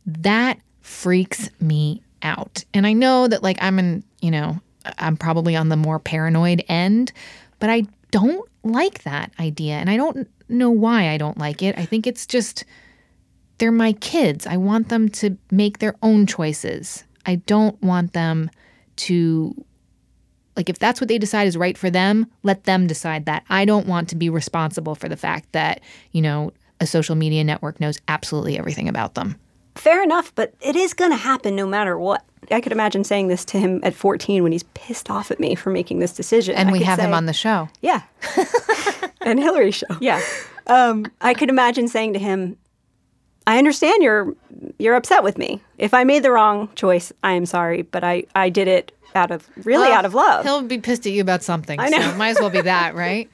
that 0.05 0.59
freaks 0.81 1.49
me 1.59 2.03
out. 2.21 2.63
And 2.73 2.85
I 2.85 2.93
know 2.93 3.27
that 3.27 3.41
like 3.41 3.57
I'm 3.61 3.79
in, 3.79 4.03
you 4.21 4.31
know, 4.31 4.59
I'm 4.99 5.17
probably 5.17 5.55
on 5.55 5.69
the 5.69 5.77
more 5.77 5.99
paranoid 5.99 6.63
end, 6.67 7.11
but 7.59 7.69
I 7.69 7.87
don't 8.11 8.49
like 8.63 9.03
that 9.03 9.31
idea. 9.39 9.73
And 9.75 9.89
I 9.89 9.97
don't 9.97 10.27
know 10.49 10.69
why 10.69 11.09
I 11.09 11.17
don't 11.17 11.37
like 11.37 11.61
it. 11.61 11.77
I 11.77 11.85
think 11.85 12.07
it's 12.07 12.25
just 12.25 12.65
they're 13.57 13.71
my 13.71 13.93
kids. 13.93 14.45
I 14.45 14.57
want 14.57 14.89
them 14.89 15.09
to 15.09 15.37
make 15.51 15.79
their 15.79 15.95
own 16.01 16.25
choices. 16.25 17.03
I 17.25 17.35
don't 17.35 17.81
want 17.81 18.13
them 18.13 18.49
to 18.97 19.65
like 20.55 20.69
if 20.69 20.79
that's 20.79 21.01
what 21.01 21.09
they 21.09 21.17
decide 21.17 21.47
is 21.47 21.57
right 21.57 21.77
for 21.77 21.89
them, 21.89 22.27
let 22.43 22.63
them 22.63 22.87
decide 22.87 23.25
that. 23.25 23.43
I 23.49 23.65
don't 23.65 23.87
want 23.87 24.09
to 24.09 24.15
be 24.15 24.29
responsible 24.29 24.95
for 24.95 25.09
the 25.09 25.17
fact 25.17 25.51
that, 25.51 25.81
you 26.11 26.21
know, 26.21 26.51
a 26.79 26.87
social 26.87 27.15
media 27.15 27.43
network 27.43 27.79
knows 27.79 27.99
absolutely 28.07 28.57
everything 28.57 28.87
about 28.87 29.15
them. 29.15 29.39
Fair 29.75 30.01
enough, 30.01 30.33
but 30.35 30.53
it 30.61 30.75
is 30.75 30.93
going 30.93 31.11
to 31.11 31.17
happen 31.17 31.55
no 31.55 31.67
matter 31.67 31.97
what. 31.97 32.23
I 32.51 32.61
could 32.61 32.71
imagine 32.71 33.03
saying 33.03 33.27
this 33.27 33.45
to 33.45 33.59
him 33.59 33.79
at 33.83 33.93
14 33.93 34.43
when 34.43 34.51
he's 34.51 34.63
pissed 34.73 35.09
off 35.09 35.31
at 35.31 35.39
me 35.39 35.55
for 35.55 35.69
making 35.69 35.99
this 35.99 36.13
decision. 36.13 36.55
And 36.55 36.69
I 36.69 36.71
we 36.71 36.83
have 36.83 36.99
him 36.99 37.13
on 37.13 37.25
the 37.25 37.33
show. 37.33 37.69
Yeah. 37.81 38.01
and 39.21 39.39
Hillary's 39.39 39.75
show. 39.75 39.97
Yeah. 39.99 40.21
Um, 40.67 41.05
I 41.21 41.33
could 41.33 41.49
imagine 41.49 41.87
saying 41.87 42.13
to 42.13 42.19
him, 42.19 42.57
I 43.47 43.57
understand 43.57 44.01
you're 44.01 44.35
you're 44.79 44.95
upset 44.95 45.23
with 45.23 45.37
me. 45.37 45.61
If 45.77 45.93
I 45.93 46.03
made 46.03 46.23
the 46.23 46.31
wrong 46.31 46.69
choice, 46.75 47.13
I 47.23 47.33
am 47.33 47.45
sorry, 47.45 47.83
but 47.83 48.03
I, 48.03 48.23
I 48.33 48.49
did 48.49 48.67
it 48.67 48.91
out 49.13 49.31
of 49.31 49.47
really 49.65 49.91
out 49.91 50.05
of 50.05 50.13
love. 50.13 50.43
He'll 50.43 50.61
be 50.63 50.79
pissed 50.79 51.05
at 51.05 51.13
you 51.13 51.21
about 51.21 51.43
something. 51.43 51.79
I 51.79 51.89
know. 51.89 51.99
So 51.99 52.15
might 52.15 52.29
as 52.29 52.39
well 52.39 52.49
be 52.49 52.61
that, 52.61 52.95
right? 52.95 53.29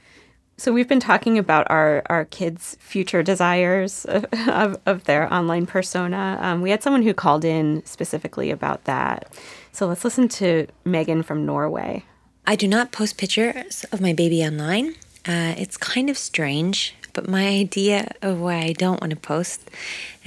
So 0.61 0.71
we've 0.71 0.87
been 0.87 0.99
talking 0.99 1.39
about 1.39 1.65
our 1.71 2.03
our 2.05 2.25
kids' 2.25 2.77
future 2.79 3.23
desires 3.23 4.05
of, 4.05 4.77
of, 4.85 5.05
their 5.05 5.33
online 5.33 5.65
persona. 5.65 6.37
Um, 6.39 6.61
we 6.61 6.69
had 6.69 6.83
someone 6.83 7.01
who 7.01 7.15
called 7.15 7.43
in 7.43 7.83
specifically 7.83 8.51
about 8.51 8.83
that. 8.83 9.33
So 9.71 9.87
let's 9.87 10.03
listen 10.03 10.27
to 10.27 10.67
Megan 10.85 11.23
from 11.23 11.47
Norway. 11.47 12.05
I 12.45 12.55
do 12.55 12.67
not 12.67 12.91
post 12.91 13.17
pictures 13.17 13.85
of 13.91 14.01
my 14.01 14.13
baby 14.13 14.43
online. 14.43 14.89
Uh, 15.27 15.55
it's 15.57 15.77
kind 15.77 16.11
of 16.11 16.17
strange, 16.19 16.93
but 17.13 17.27
my 17.27 17.47
idea 17.47 18.11
of 18.21 18.39
why 18.39 18.57
I 18.57 18.73
don't 18.73 19.01
want 19.01 19.09
to 19.09 19.17
post 19.19 19.67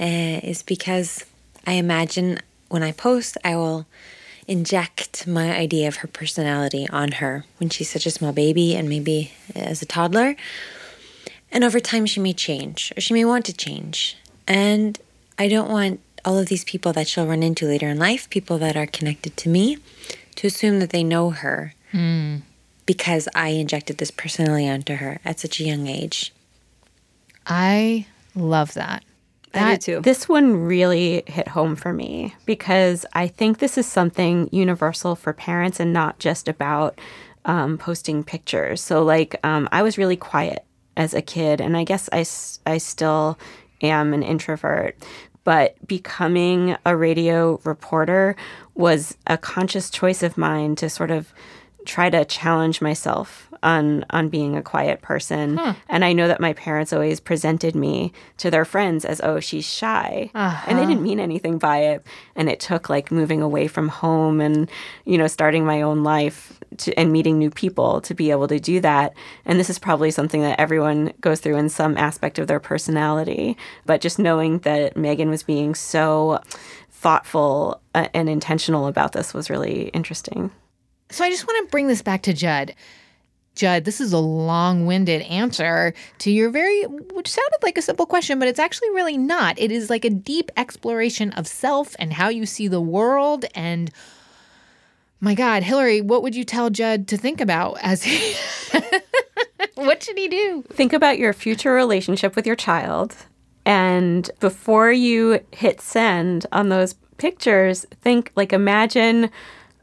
uh, 0.01 0.41
is 0.43 0.63
because 0.63 1.23
I 1.65 1.75
imagine 1.75 2.39
when 2.67 2.83
I 2.83 2.91
post, 2.91 3.37
I 3.45 3.55
will 3.55 3.85
inject 4.47 5.25
my 5.27 5.55
idea 5.55 5.87
of 5.87 5.97
her 5.97 6.07
personality 6.07 6.87
on 6.89 7.13
her 7.13 7.45
when 7.57 7.69
she's 7.69 7.89
such 7.89 8.05
a 8.05 8.11
small 8.11 8.31
baby 8.31 8.75
and 8.75 8.87
maybe 8.87 9.31
as 9.55 9.81
a 9.81 9.85
toddler. 9.85 10.35
And 11.51 11.63
over 11.63 11.79
time, 11.79 12.05
she 12.05 12.19
may 12.19 12.33
change 12.33 12.91
or 12.95 13.01
she 13.01 13.13
may 13.13 13.25
want 13.25 13.45
to 13.45 13.53
change. 13.53 14.17
And 14.47 14.99
I 15.39 15.47
don't 15.47 15.69
want 15.69 15.99
all 16.23 16.37
of 16.37 16.47
these 16.47 16.63
people 16.63 16.93
that 16.93 17.07
she'll 17.07 17.27
run 17.27 17.43
into 17.43 17.65
later 17.67 17.87
in 17.87 17.97
life, 17.99 18.29
people 18.29 18.57
that 18.57 18.75
are 18.75 18.87
connected 18.87 19.37
to 19.37 19.49
me, 19.49 19.77
to 20.35 20.47
assume 20.47 20.79
that 20.79 20.89
they 20.89 21.03
know 21.03 21.29
her 21.29 21.73
hmm. 21.91 22.37
because 22.85 23.27
I 23.33 23.49
injected 23.49 23.97
this 23.97 24.11
personality 24.11 24.67
onto 24.67 24.95
her 24.95 25.19
at 25.23 25.39
such 25.39 25.59
a 25.59 25.63
young 25.63 25.87
age. 25.87 26.33
I 27.45 28.07
love 28.35 28.73
that. 28.73 29.03
Too. 29.81 30.01
This 30.01 30.27
one 30.27 30.65
really 30.65 31.23
hit 31.27 31.47
home 31.47 31.75
for 31.75 31.93
me 31.93 32.35
because 32.45 33.05
I 33.13 33.27
think 33.27 33.59
this 33.59 33.77
is 33.77 33.85
something 33.85 34.49
universal 34.51 35.15
for 35.15 35.33
parents 35.33 35.79
and 35.79 35.93
not 35.93 36.19
just 36.19 36.47
about 36.47 36.99
um, 37.45 37.77
posting 37.77 38.23
pictures. 38.23 38.81
So, 38.81 39.03
like, 39.03 39.35
um, 39.43 39.69
I 39.71 39.83
was 39.83 39.97
really 39.97 40.17
quiet 40.17 40.65
as 40.97 41.13
a 41.13 41.21
kid, 41.21 41.61
and 41.61 41.77
I 41.77 41.83
guess 41.83 42.09
I, 42.11 42.25
I 42.69 42.77
still 42.77 43.37
am 43.81 44.13
an 44.13 44.23
introvert. 44.23 44.97
But 45.43 45.75
becoming 45.87 46.75
a 46.85 46.97
radio 46.97 47.59
reporter 47.63 48.35
was 48.73 49.15
a 49.27 49.37
conscious 49.37 49.89
choice 49.89 50.23
of 50.23 50.37
mine 50.37 50.75
to 50.77 50.89
sort 50.89 51.11
of 51.11 51.31
try 51.85 52.09
to 52.09 52.25
challenge 52.25 52.81
myself 52.81 53.53
on 53.65 54.05
on 54.11 54.29
being 54.29 54.55
a 54.55 54.61
quiet 54.61 55.01
person. 55.01 55.57
And 55.89 56.05
I 56.05 56.13
know 56.13 56.27
that 56.29 56.39
my 56.39 56.53
parents 56.53 56.93
always 56.93 57.19
presented 57.19 57.75
me 57.75 58.13
to 58.37 58.49
their 58.49 58.63
friends 58.63 59.03
as, 59.03 59.19
oh, 59.21 59.41
she's 59.41 59.65
shy. 59.65 60.29
And 60.67 60.77
they 60.79 60.85
didn't 60.85 61.03
mean 61.03 61.19
anything 61.19 61.57
by 61.57 61.79
it. 61.79 62.05
And 62.35 62.47
it 62.47 62.59
took 62.61 62.89
like 62.89 63.11
moving 63.11 63.41
away 63.41 63.67
from 63.67 63.89
home 63.89 64.39
and, 64.39 64.69
you 65.03 65.17
know, 65.17 65.27
starting 65.27 65.65
my 65.65 65.81
own 65.81 66.03
life 66.03 66.59
to, 66.77 66.97
and 66.99 67.11
meeting 67.11 67.37
new 67.37 67.49
people 67.49 68.01
to 68.01 68.13
be 68.13 68.31
able 68.31 68.47
to 68.47 68.59
do 68.59 68.79
that. 68.81 69.13
And 69.45 69.59
this 69.59 69.69
is 69.69 69.79
probably 69.79 70.11
something 70.11 70.41
that 70.41 70.59
everyone 70.59 71.11
goes 71.19 71.39
through 71.39 71.57
in 71.57 71.69
some 71.69 71.97
aspect 71.97 72.39
of 72.39 72.47
their 72.47 72.59
personality. 72.59 73.57
But 73.85 74.01
just 74.01 74.19
knowing 74.19 74.59
that 74.59 74.95
Megan 74.95 75.29
was 75.29 75.43
being 75.43 75.75
so 75.75 76.39
thoughtful 76.91 77.81
uh, 77.93 78.07
and 78.13 78.29
intentional 78.29 78.87
about 78.87 79.11
this 79.11 79.33
was 79.33 79.49
really 79.49 79.89
interesting. 79.89 80.51
So 81.09 81.23
I 81.23 81.29
just 81.29 81.47
want 81.47 81.65
to 81.65 81.71
bring 81.71 81.87
this 81.87 82.01
back 82.01 82.23
to 82.23 82.33
Judd. 82.33 82.73
Judd, 83.55 83.85
this 83.85 84.01
is 84.01 84.13
a 84.13 84.19
long 84.19 84.85
winded 84.85 85.21
answer 85.23 85.93
to 86.19 86.31
your 86.31 86.49
very, 86.49 86.83
which 86.83 87.29
sounded 87.29 87.63
like 87.63 87.77
a 87.77 87.81
simple 87.81 88.05
question, 88.05 88.37
but 88.37 88.47
it's 88.47 88.59
actually 88.59 88.89
really 88.89 89.17
not. 89.17 89.57
It 89.57 89.71
is 89.71 89.89
like 89.89 90.05
a 90.05 90.09
deep 90.09 90.51
exploration 90.57 91.31
of 91.31 91.47
self 91.47 91.95
and 91.97 92.13
how 92.13 92.29
you 92.29 92.45
see 92.45 92.67
the 92.67 92.81
world. 92.81 93.45
And 93.55 93.91
my 95.21 95.33
God, 95.33 95.63
Hillary, 95.63 96.01
what 96.01 96.21
would 96.21 96.35
you 96.35 96.43
tell 96.43 96.69
Judd 96.69 97.07
to 97.07 97.17
think 97.17 97.41
about 97.41 97.77
as 97.81 98.03
he. 98.03 98.35
what 99.75 100.03
should 100.03 100.17
he 100.17 100.27
do? 100.27 100.63
Think 100.69 100.93
about 100.93 101.17
your 101.17 101.33
future 101.33 101.73
relationship 101.73 102.35
with 102.35 102.45
your 102.45 102.55
child. 102.55 103.15
And 103.65 104.29
before 104.39 104.91
you 104.91 105.39
hit 105.51 105.81
send 105.81 106.45
on 106.51 106.69
those 106.69 106.93
pictures, 107.17 107.85
think 108.01 108.31
like 108.35 108.53
imagine 108.53 109.31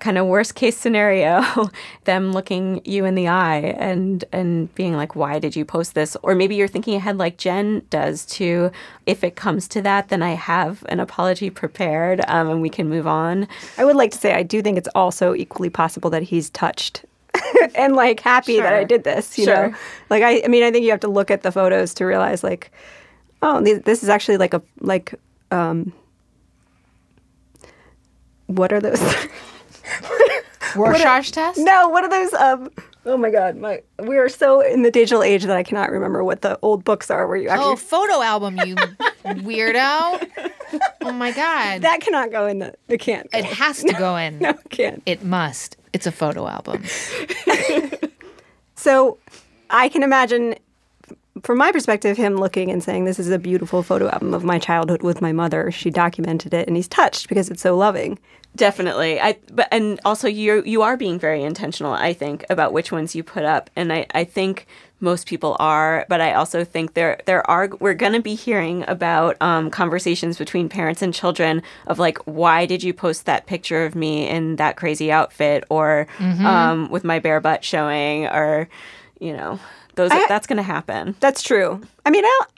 kind 0.03 0.19
of 0.19 0.27
worst 0.27 0.55
case 0.57 0.77
scenario 0.77 1.43
them 2.05 2.33
looking 2.33 2.81
you 2.85 3.05
in 3.05 3.15
the 3.15 3.29
eye 3.29 3.75
and 3.79 4.25
and 4.33 4.75
being 4.75 4.95
like 4.97 5.15
why 5.15 5.39
did 5.39 5.55
you 5.55 5.65
post 5.65 5.95
this 5.95 6.17
or 6.23 6.35
maybe 6.35 6.57
you're 6.57 6.67
thinking 6.67 6.95
ahead 6.97 7.17
like 7.17 7.37
jen 7.39 7.81
does 7.89 8.27
to 8.27 8.71
if 9.07 9.23
it 9.23 9.37
comes 9.37 9.69
to 9.69 9.81
that 9.81 10.09
then 10.09 10.21
i 10.21 10.31
have 10.35 10.85
an 10.89 10.99
apology 10.99 11.49
prepared 11.51 12.21
um, 12.27 12.51
and 12.51 12.61
we 12.61 12.69
can 12.69 12.89
move 12.89 13.07
on 13.07 13.47
I 13.79 13.85
would 13.85 13.97
like 13.97 14.11
to 14.11 14.19
say 14.19 14.35
I 14.35 14.43
do 14.43 14.61
think 14.61 14.77
it's 14.77 14.89
also 14.95 15.35
equally 15.35 15.71
possible 15.71 16.11
that 16.11 16.23
he's 16.23 16.51
touched 16.51 17.05
and 17.75 17.95
like 17.95 18.21
happy 18.21 18.61
that 18.61 18.73
I 18.75 18.85
did 18.85 19.05
this. 19.05 19.39
You 19.39 19.45
Sure. 19.45 19.69
know, 19.69 19.77
like 20.11 20.23
I, 20.23 20.43
I 20.45 20.49
mean, 20.49 20.63
I 20.63 20.71
think 20.71 20.85
you 20.85 20.91
have 20.91 21.01
to 21.01 21.09
look 21.09 21.31
at 21.31 21.43
the 21.43 21.53
photos 21.53 21.95
to 21.95 22.05
realize 22.05 22.45
like, 22.45 22.71
oh, 23.41 23.63
this 23.63 24.03
is 24.03 24.09
actually 24.09 24.37
like 24.37 24.53
a 24.55 24.63
like, 24.81 25.15
um, 25.51 25.93
what 28.47 28.73
are 28.73 28.81
those? 28.81 29.01
Rorschach 30.77 31.31
test? 31.33 31.59
no, 31.59 31.89
what 31.89 32.05
are 32.05 32.09
those? 32.11 32.33
Um, 32.35 32.71
oh 33.05 33.17
my 33.17 33.31
God, 33.31 33.57
my 33.57 33.83
we 33.99 34.17
are 34.17 34.29
so 34.29 34.61
in 34.61 34.83
the 34.83 34.91
digital 34.91 35.23
age 35.23 35.43
that 35.45 35.57
I 35.57 35.63
cannot 35.63 35.91
remember 35.91 36.25
what 36.25 36.41
the 36.43 36.59
old 36.63 36.83
books 36.85 37.11
are 37.11 37.27
where 37.27 37.37
you 37.37 37.49
actually 37.49 37.73
Oh, 37.73 37.77
photo 37.77 38.23
album, 38.23 38.57
you 38.65 38.75
weirdo. 39.25 40.29
Oh 41.03 41.13
my 41.13 41.33
God. 41.33 41.83
that 41.83 42.01
cannot 42.01 42.31
go 42.31 42.47
in 42.47 42.61
the 42.61 42.75
it 42.89 42.99
can't. 43.01 43.29
It 43.35 43.45
has 43.45 43.83
to 43.85 43.93
go 43.93 44.17
in. 44.17 44.39
no, 44.41 44.51
it 44.51 44.71
can't. 44.71 45.03
It 45.05 45.23
must. 45.25 45.77
It's 45.93 46.07
a 46.07 46.13
photo 46.13 46.47
album. 46.49 46.85
So 48.75 49.19
I 49.71 49.89
can 49.89 50.03
imagine, 50.03 50.57
from 51.43 51.59
my 51.59 51.71
perspective, 51.71 52.17
him 52.17 52.37
looking 52.37 52.71
and 52.71 52.83
saying, 52.83 53.05
This 53.05 53.19
is 53.19 53.31
a 53.31 53.39
beautiful 53.39 53.83
photo 53.83 54.09
album 54.09 54.35
of 54.35 54.43
my 54.45 54.59
childhood 54.59 55.03
with 55.03 55.21
my 55.21 55.33
mother. 55.33 55.71
She 55.71 55.91
documented 55.91 56.53
it 56.55 56.67
and 56.67 56.77
he's 56.77 56.89
touched 56.89 57.29
because 57.29 57.49
it's 57.51 57.63
so 57.63 57.77
loving. 57.77 58.19
Definitely. 58.55 59.19
I 59.21 59.39
but 59.53 59.69
and 59.73 59.99
also 60.05 60.29
you 60.29 60.63
you 60.67 60.83
are 60.83 60.97
being 60.97 61.19
very 61.19 61.43
intentional, 61.43 61.93
I 61.93 62.13
think, 62.13 62.45
about 62.51 62.73
which 62.73 62.93
ones 62.93 63.15
you 63.15 63.23
put 63.23 63.45
up. 63.45 63.71
And 63.77 63.93
I, 63.93 64.07
I 64.15 64.25
think 64.25 64.67
most 65.01 65.27
people 65.27 65.57
are, 65.59 66.05
but 66.09 66.21
I 66.21 66.35
also 66.35 66.63
think 66.63 66.93
there 66.95 67.19
there 67.25 67.49
are 67.51 67.71
we're 67.81 67.95
gonna 67.95 68.21
be 68.21 68.35
hearing 68.35 68.85
about 68.89 69.37
um, 69.41 69.71
conversations 69.71 70.37
between 70.37 70.69
parents 70.69 71.01
and 71.01 71.15
children 71.15 71.63
of 71.87 71.99
like 71.99 72.19
why 72.27 72.67
did 72.67 72.83
you 72.83 72.93
post 72.93 73.25
that 73.25 73.47
picture 73.47 73.85
of 73.87 73.95
me 73.95 74.29
in 74.29 74.57
that 74.57 74.77
crazy 74.77 75.11
outfit 75.11 75.65
or 75.71 76.07
um, 76.21 76.91
with 76.91 77.05
my 77.05 77.19
bare 77.21 77.41
butt 77.41 77.65
showing 77.65 78.27
or 78.27 78.69
you 79.19 79.33
know 79.33 79.59
those 79.95 80.11
I- 80.11 80.27
that's 80.29 80.47
gonna 80.47 80.63
happen. 80.63 81.15
That's 81.21 81.43
true. 81.43 81.81
I 82.05 82.11
mean, 82.11 82.25
I 82.25 82.29
don't, 82.41 82.51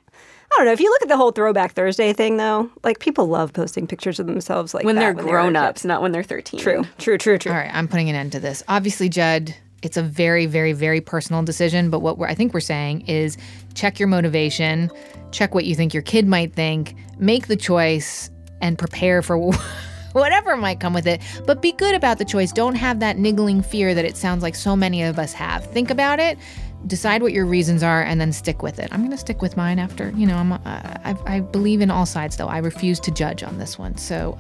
I 0.55 0.59
don't 0.59 0.67
know. 0.67 0.73
If 0.73 0.81
you 0.81 0.91
look 0.91 1.03
at 1.03 1.09
the 1.09 1.17
whole 1.17 1.33
Throwback 1.33 1.73
Thursday 1.73 2.13
thing, 2.13 2.37
though, 2.37 2.71
like 2.83 3.01
people 3.01 3.27
love 3.27 3.53
posting 3.53 3.87
pictures 3.87 4.21
of 4.21 4.27
themselves 4.27 4.73
like 4.75 4.85
When 4.85 4.95
that 4.97 5.01
they're 5.01 5.15
they 5.15 5.23
were 5.23 5.29
a 5.29 5.33
grown 5.43 5.55
kid. 5.55 5.59
ups, 5.59 5.85
not 5.85 6.01
when 6.03 6.13
they're 6.13 6.23
thirteen. 6.23 6.61
True, 6.61 6.85
true, 6.99 7.19
true, 7.19 7.39
true. 7.39 7.53
All 7.53 7.59
right, 7.59 7.71
I'm 7.75 7.89
putting 7.89 8.09
an 8.09 8.17
end 8.17 8.33
to 8.33 8.41
this. 8.41 8.63
Obviously, 8.69 9.09
Judd, 9.09 9.55
it's 9.83 9.97
a 9.97 10.03
very, 10.03 10.47
very, 10.47 10.73
very 10.73 11.01
personal 11.01 11.43
decision. 11.43 11.91
But 11.91 12.01
what 12.01 12.19
we're, 12.19 12.29
I 12.29 12.35
think 12.35 12.55
we're 12.55 12.61
saying 12.61 13.03
is 13.03 13.37
check 13.75 13.99
your 13.99 14.09
motivation, 14.09 14.91
check 15.33 15.55
what 15.55 15.65
you 15.65 15.75
think 15.75 15.93
your 15.93 16.03
kid 16.05 16.27
might 16.27 16.55
think, 16.55 16.95
make 17.19 17.49
the 17.49 17.57
choice, 17.57 18.31
and 18.61 18.79
prepare 18.79 19.21
for 19.23 19.37
whatever 20.13 20.57
might 20.57 20.81
come 20.81 20.95
with 20.95 21.07
it. 21.07 21.21
But 21.47 21.61
be 21.61 21.73
good 21.73 21.95
about 21.95 22.19
the 22.19 22.25
choice. 22.25 22.53
Don't 22.53 22.77
have 22.77 23.01
that 23.01 23.19
niggling 23.19 23.61
fear 23.63 23.95
that 23.95 24.05
it 24.05 24.17
sounds 24.17 24.43
like 24.43 24.55
so 24.55 24.75
many 24.77 25.03
of 25.03 25.19
us 25.19 25.33
have. 25.33 25.67
Think 25.73 25.91
about 25.91 26.21
it. 26.21 26.39
Decide 26.87 27.23
what 27.23 27.33
your 27.33 27.47
reasons 27.47 27.83
are 27.83 28.03
and 28.03 28.21
then 28.21 28.33
stick 28.33 28.63
with 28.63 28.79
it. 28.79 28.93
I'm 28.93 29.01
going 29.01 29.11
to 29.11 29.17
stick 29.17 29.41
with 29.41 29.57
mine 29.57 29.79
after, 29.79 30.11
you 30.11 30.27
know, 30.27 30.37
I'm, 30.37 30.53
uh, 30.53 30.59
I, 30.65 31.17
I 31.27 31.41
believe 31.41 31.81
in 31.81 31.91
all 31.91 32.07
sides 32.07 32.37
though. 32.37 32.49
I 32.49 32.59
refuse 32.59 33.01
to 33.01 33.11
judge 33.11 33.43
on 33.43 33.59
this 33.59 33.79
one. 33.79 33.97
So 33.97 34.39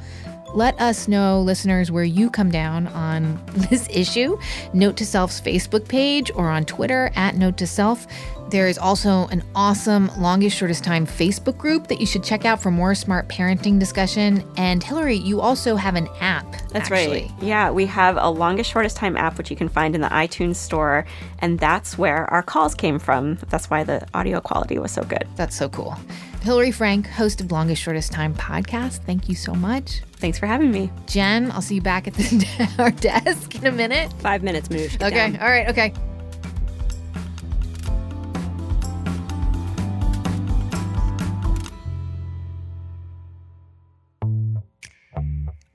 let 0.55 0.81
us 0.81 1.09
know, 1.09 1.41
listeners, 1.41 1.91
where 1.91 2.05
you 2.05 2.31
come 2.31 2.51
down 2.51 2.87
on 2.89 3.43
this 3.71 3.89
issue. 3.91 4.39
Note 4.73 4.97
to 4.99 5.07
Self's 5.07 5.41
Facebook 5.41 5.89
page 5.89 6.31
or 6.35 6.49
on 6.49 6.65
Twitter 6.65 7.11
at 7.17 7.37
Note 7.37 7.57
to 7.59 7.67
Self. 7.67 8.07
There 8.51 8.69
is 8.69 8.79
also 8.79 9.27
an 9.29 9.43
awesome 9.57 10.11
Longest 10.19 10.57
Shortest 10.57 10.85
Time 10.85 11.07
Facebook 11.07 11.59
group 11.59 11.89
that 11.89 11.99
you 12.01 12.07
should 12.07 12.23
check 12.23 12.45
out 12.45 12.63
for 12.63 12.71
more 12.71 12.95
smart 12.95 13.29
parenting 13.29 13.81
discussion. 13.81 14.45
And 14.57 14.83
Hillary, 14.85 15.17
you 15.17 15.41
also 15.41 15.75
have 15.77 15.97
an 15.97 16.09
app. 16.21 16.45
That's 16.71 16.91
actually. 16.91 17.23
right. 17.23 17.31
Yeah, 17.43 17.71
we 17.71 17.87
have 17.87 18.17
a 18.17 18.29
longest 18.31 18.71
shortest 18.71 18.97
time 18.97 19.17
app 19.17 19.39
which 19.39 19.51
you 19.51 19.57
can 19.57 19.69
find 19.69 19.95
in 19.97 20.03
the 20.03 20.09
iTunes 20.09 20.57
store, 20.57 21.05
and 21.41 21.59
that's 21.59 21.99
where 21.99 22.31
our 22.33 22.43
calls 22.43 22.75
came 22.75 22.99
from. 23.01 23.39
That's 23.49 23.71
why 23.71 23.83
the 23.83 24.07
audio 24.15 24.41
quality 24.41 24.79
was 24.79 24.93
so 24.93 25.03
good. 25.03 25.27
That's 25.37 25.57
so 25.57 25.69
cool. 25.69 25.97
Hillary 26.43 26.71
Frank, 26.71 27.09
host 27.09 27.41
of 27.41 27.51
Longest 27.51 27.83
Shortest 27.83 28.13
Time 28.13 28.35
podcast. 28.35 28.99
Thank 29.05 29.29
you 29.29 29.35
so 29.35 29.55
much. 29.55 30.03
Thanks 30.19 30.39
for 30.39 30.47
having 30.47 30.71
me. 30.71 30.91
Jen, 31.07 31.51
I'll 31.51 31.63
see 31.63 31.77
you 31.77 31.81
back 31.83 32.07
at 32.07 32.15
the, 32.15 32.69
our 32.79 32.91
desk 32.91 33.55
in 33.57 33.67
a 33.67 33.73
minute. 33.73 34.13
Five 34.21 34.43
minutes, 34.43 34.69
Manoush. 34.69 34.99
Get 34.99 35.03
Okay. 35.03 35.33
down. 35.33 35.37
All 35.41 35.49
right. 35.49 35.69
Okay. 35.71 35.93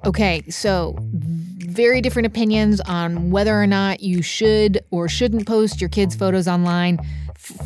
Okay, 0.05 0.43
so 0.49 0.95
very 1.01 1.99
different 1.99 2.25
opinions 2.25 2.79
on 2.81 3.31
whether 3.31 3.61
or 3.61 3.67
not 3.67 4.01
you 4.01 4.21
should 4.21 4.79
or 4.91 5.09
shouldn't 5.09 5.45
post 5.45 5.81
your 5.81 5.89
kids' 5.89 6.15
photos 6.15 6.47
online. 6.47 6.99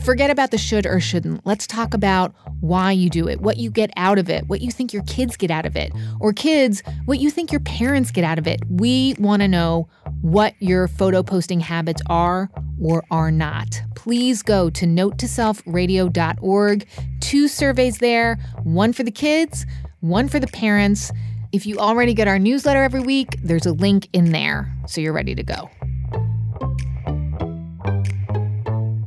Forget 0.04 0.32
about 0.32 0.52
the 0.52 0.58
should 0.58 0.86
or 0.86 1.00
shouldn't. 1.00 1.46
Let's 1.46 1.67
talk 1.67 1.93
about 1.93 2.34
why 2.60 2.91
you 2.91 3.10
do 3.10 3.28
it, 3.28 3.41
what 3.41 3.58
you 3.58 3.69
get 3.69 3.91
out 3.98 4.17
of 4.17 4.30
it, 4.30 4.48
what 4.48 4.62
you 4.62 4.72
think 4.72 4.93
your 4.93 5.04
kids 5.04 5.36
get 5.36 5.52
out 5.52 5.65
of 5.65 5.76
it, 5.76 5.91
or 6.19 6.34
kids, 6.34 6.82
what 7.06 7.19
you 7.19 7.30
think 7.30 7.52
your 7.52 7.62
parents 7.62 8.10
get 8.10 8.24
out 8.24 8.39
of 8.39 8.48
it. 8.48 8.62
We 8.67 9.15
want 9.19 9.41
to 9.41 9.48
know 9.48 9.89
what 10.22 10.56
your 10.60 10.88
photo 10.88 11.22
posting 11.22 11.60
habits 11.60 12.02
are 12.08 12.50
or 12.82 13.04
are 13.12 13.32
not. 13.32 13.82
Please 13.96 14.41
go 14.41 14.69
to 14.72 14.86
notetoselfradio.org. 14.86 16.88
Two 17.19 17.48
surveys 17.48 17.98
there, 17.98 18.38
one 18.63 18.93
for 18.93 19.04
the 19.04 19.12
kids, 19.12 19.65
one 20.00 20.28
for 20.28 20.39
the 20.39 20.48
parents. 20.48 21.12
If 21.54 21.68
you 21.68 21.78
already 21.78 22.16
get 22.16 22.28
our 22.28 22.39
newsletter 22.39 22.82
every 22.82 23.02
week, 23.02 23.38
there's 23.44 23.68
a 23.68 23.74
link 23.74 24.10
in 24.12 24.32
there 24.32 24.76
so 24.88 25.00
you're 25.02 25.13
ready 25.13 25.36
to 25.36 25.44
go. 25.44 25.70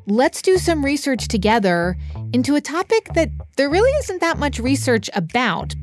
Let's 0.06 0.40
do 0.42 0.56
some 0.56 0.84
research 0.84 1.26
together 1.26 1.96
into 2.32 2.54
a 2.54 2.60
topic 2.60 3.12
that 3.14 3.30
there 3.56 3.68
really 3.68 3.90
isn't 3.98 4.20
that 4.20 4.38
much 4.38 4.60
research 4.60 5.10
about. 5.12 5.74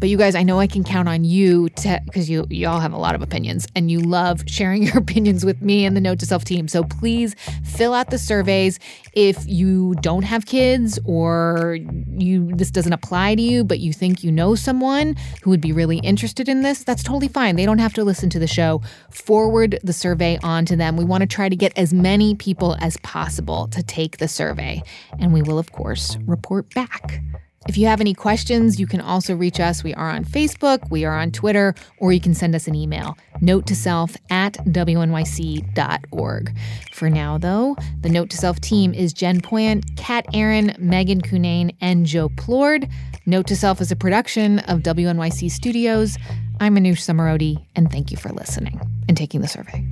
But 0.00 0.08
you 0.08 0.16
guys, 0.16 0.34
I 0.34 0.42
know 0.42 0.58
I 0.58 0.66
can 0.66 0.82
count 0.82 1.08
on 1.08 1.24
you 1.24 1.68
to 1.68 2.00
because 2.06 2.30
you 2.30 2.46
you 2.48 2.66
all 2.66 2.80
have 2.80 2.94
a 2.94 2.96
lot 2.96 3.14
of 3.14 3.20
opinions 3.20 3.68
and 3.76 3.90
you 3.90 4.00
love 4.00 4.42
sharing 4.46 4.82
your 4.86 4.96
opinions 4.96 5.44
with 5.44 5.60
me 5.60 5.84
and 5.84 5.94
the 5.94 6.00
Note 6.00 6.18
to 6.20 6.26
Self 6.26 6.42
team. 6.44 6.68
So 6.68 6.82
please 6.82 7.36
fill 7.64 7.92
out 7.92 8.10
the 8.10 8.18
surveys. 8.18 8.78
If 9.12 9.46
you 9.46 9.94
don't 10.00 10.22
have 10.22 10.46
kids 10.46 10.98
or 11.04 11.78
you 12.16 12.50
this 12.54 12.70
doesn't 12.70 12.94
apply 12.94 13.34
to 13.34 13.42
you, 13.42 13.62
but 13.62 13.78
you 13.80 13.92
think 13.92 14.24
you 14.24 14.32
know 14.32 14.54
someone 14.54 15.16
who 15.42 15.50
would 15.50 15.60
be 15.60 15.72
really 15.72 15.98
interested 15.98 16.48
in 16.48 16.62
this, 16.62 16.82
that's 16.82 17.02
totally 17.02 17.28
fine. 17.28 17.56
They 17.56 17.66
don't 17.66 17.78
have 17.78 17.92
to 17.94 18.04
listen 18.04 18.30
to 18.30 18.38
the 18.38 18.46
show. 18.46 18.80
Forward 19.10 19.78
the 19.84 19.92
survey 19.92 20.38
on 20.42 20.64
to 20.64 20.76
them. 20.76 20.96
We 20.96 21.04
want 21.04 21.20
to 21.20 21.26
try 21.26 21.50
to 21.50 21.56
get 21.56 21.76
as 21.76 21.92
many 21.92 22.34
people 22.34 22.74
as 22.80 22.96
possible 22.98 23.68
to 23.68 23.82
take 23.82 24.16
the 24.16 24.28
survey, 24.28 24.82
and 25.18 25.34
we 25.34 25.42
will 25.42 25.58
of 25.58 25.72
course 25.72 26.16
report 26.26 26.72
back. 26.74 27.20
If 27.68 27.76
you 27.76 27.86
have 27.88 28.00
any 28.00 28.14
questions, 28.14 28.80
you 28.80 28.86
can 28.86 29.02
also 29.02 29.36
reach 29.36 29.60
us. 29.60 29.84
We 29.84 29.92
are 29.92 30.08
on 30.08 30.24
Facebook, 30.24 30.90
we 30.90 31.04
are 31.04 31.18
on 31.18 31.30
Twitter, 31.30 31.74
or 31.98 32.10
you 32.10 32.20
can 32.20 32.32
send 32.32 32.54
us 32.54 32.66
an 32.66 32.74
email, 32.74 33.18
note 33.42 33.66
to 33.66 33.76
self 33.76 34.16
at 34.30 34.54
wnyc.org. 34.64 36.56
For 36.94 37.10
now, 37.10 37.36
though, 37.36 37.76
the 38.00 38.08
Note 38.08 38.30
to 38.30 38.38
Self 38.38 38.60
team 38.60 38.94
is 38.94 39.12
Jen 39.12 39.42
Poyant, 39.42 39.84
Kat 39.96 40.24
Aaron, 40.32 40.74
Megan 40.78 41.20
Cunane, 41.20 41.74
and 41.82 42.06
Joe 42.06 42.30
Plourde. 42.30 42.90
Note 43.26 43.46
to 43.48 43.56
Self 43.56 43.82
is 43.82 43.92
a 43.92 43.96
production 43.96 44.60
of 44.60 44.80
WNYC 44.80 45.50
Studios. 45.50 46.16
I'm 46.60 46.74
Manoush 46.74 47.04
Zomorodi, 47.04 47.62
and 47.76 47.92
thank 47.92 48.10
you 48.10 48.16
for 48.16 48.30
listening 48.30 48.80
and 49.06 49.18
taking 49.18 49.42
the 49.42 49.48
survey. 49.48 49.84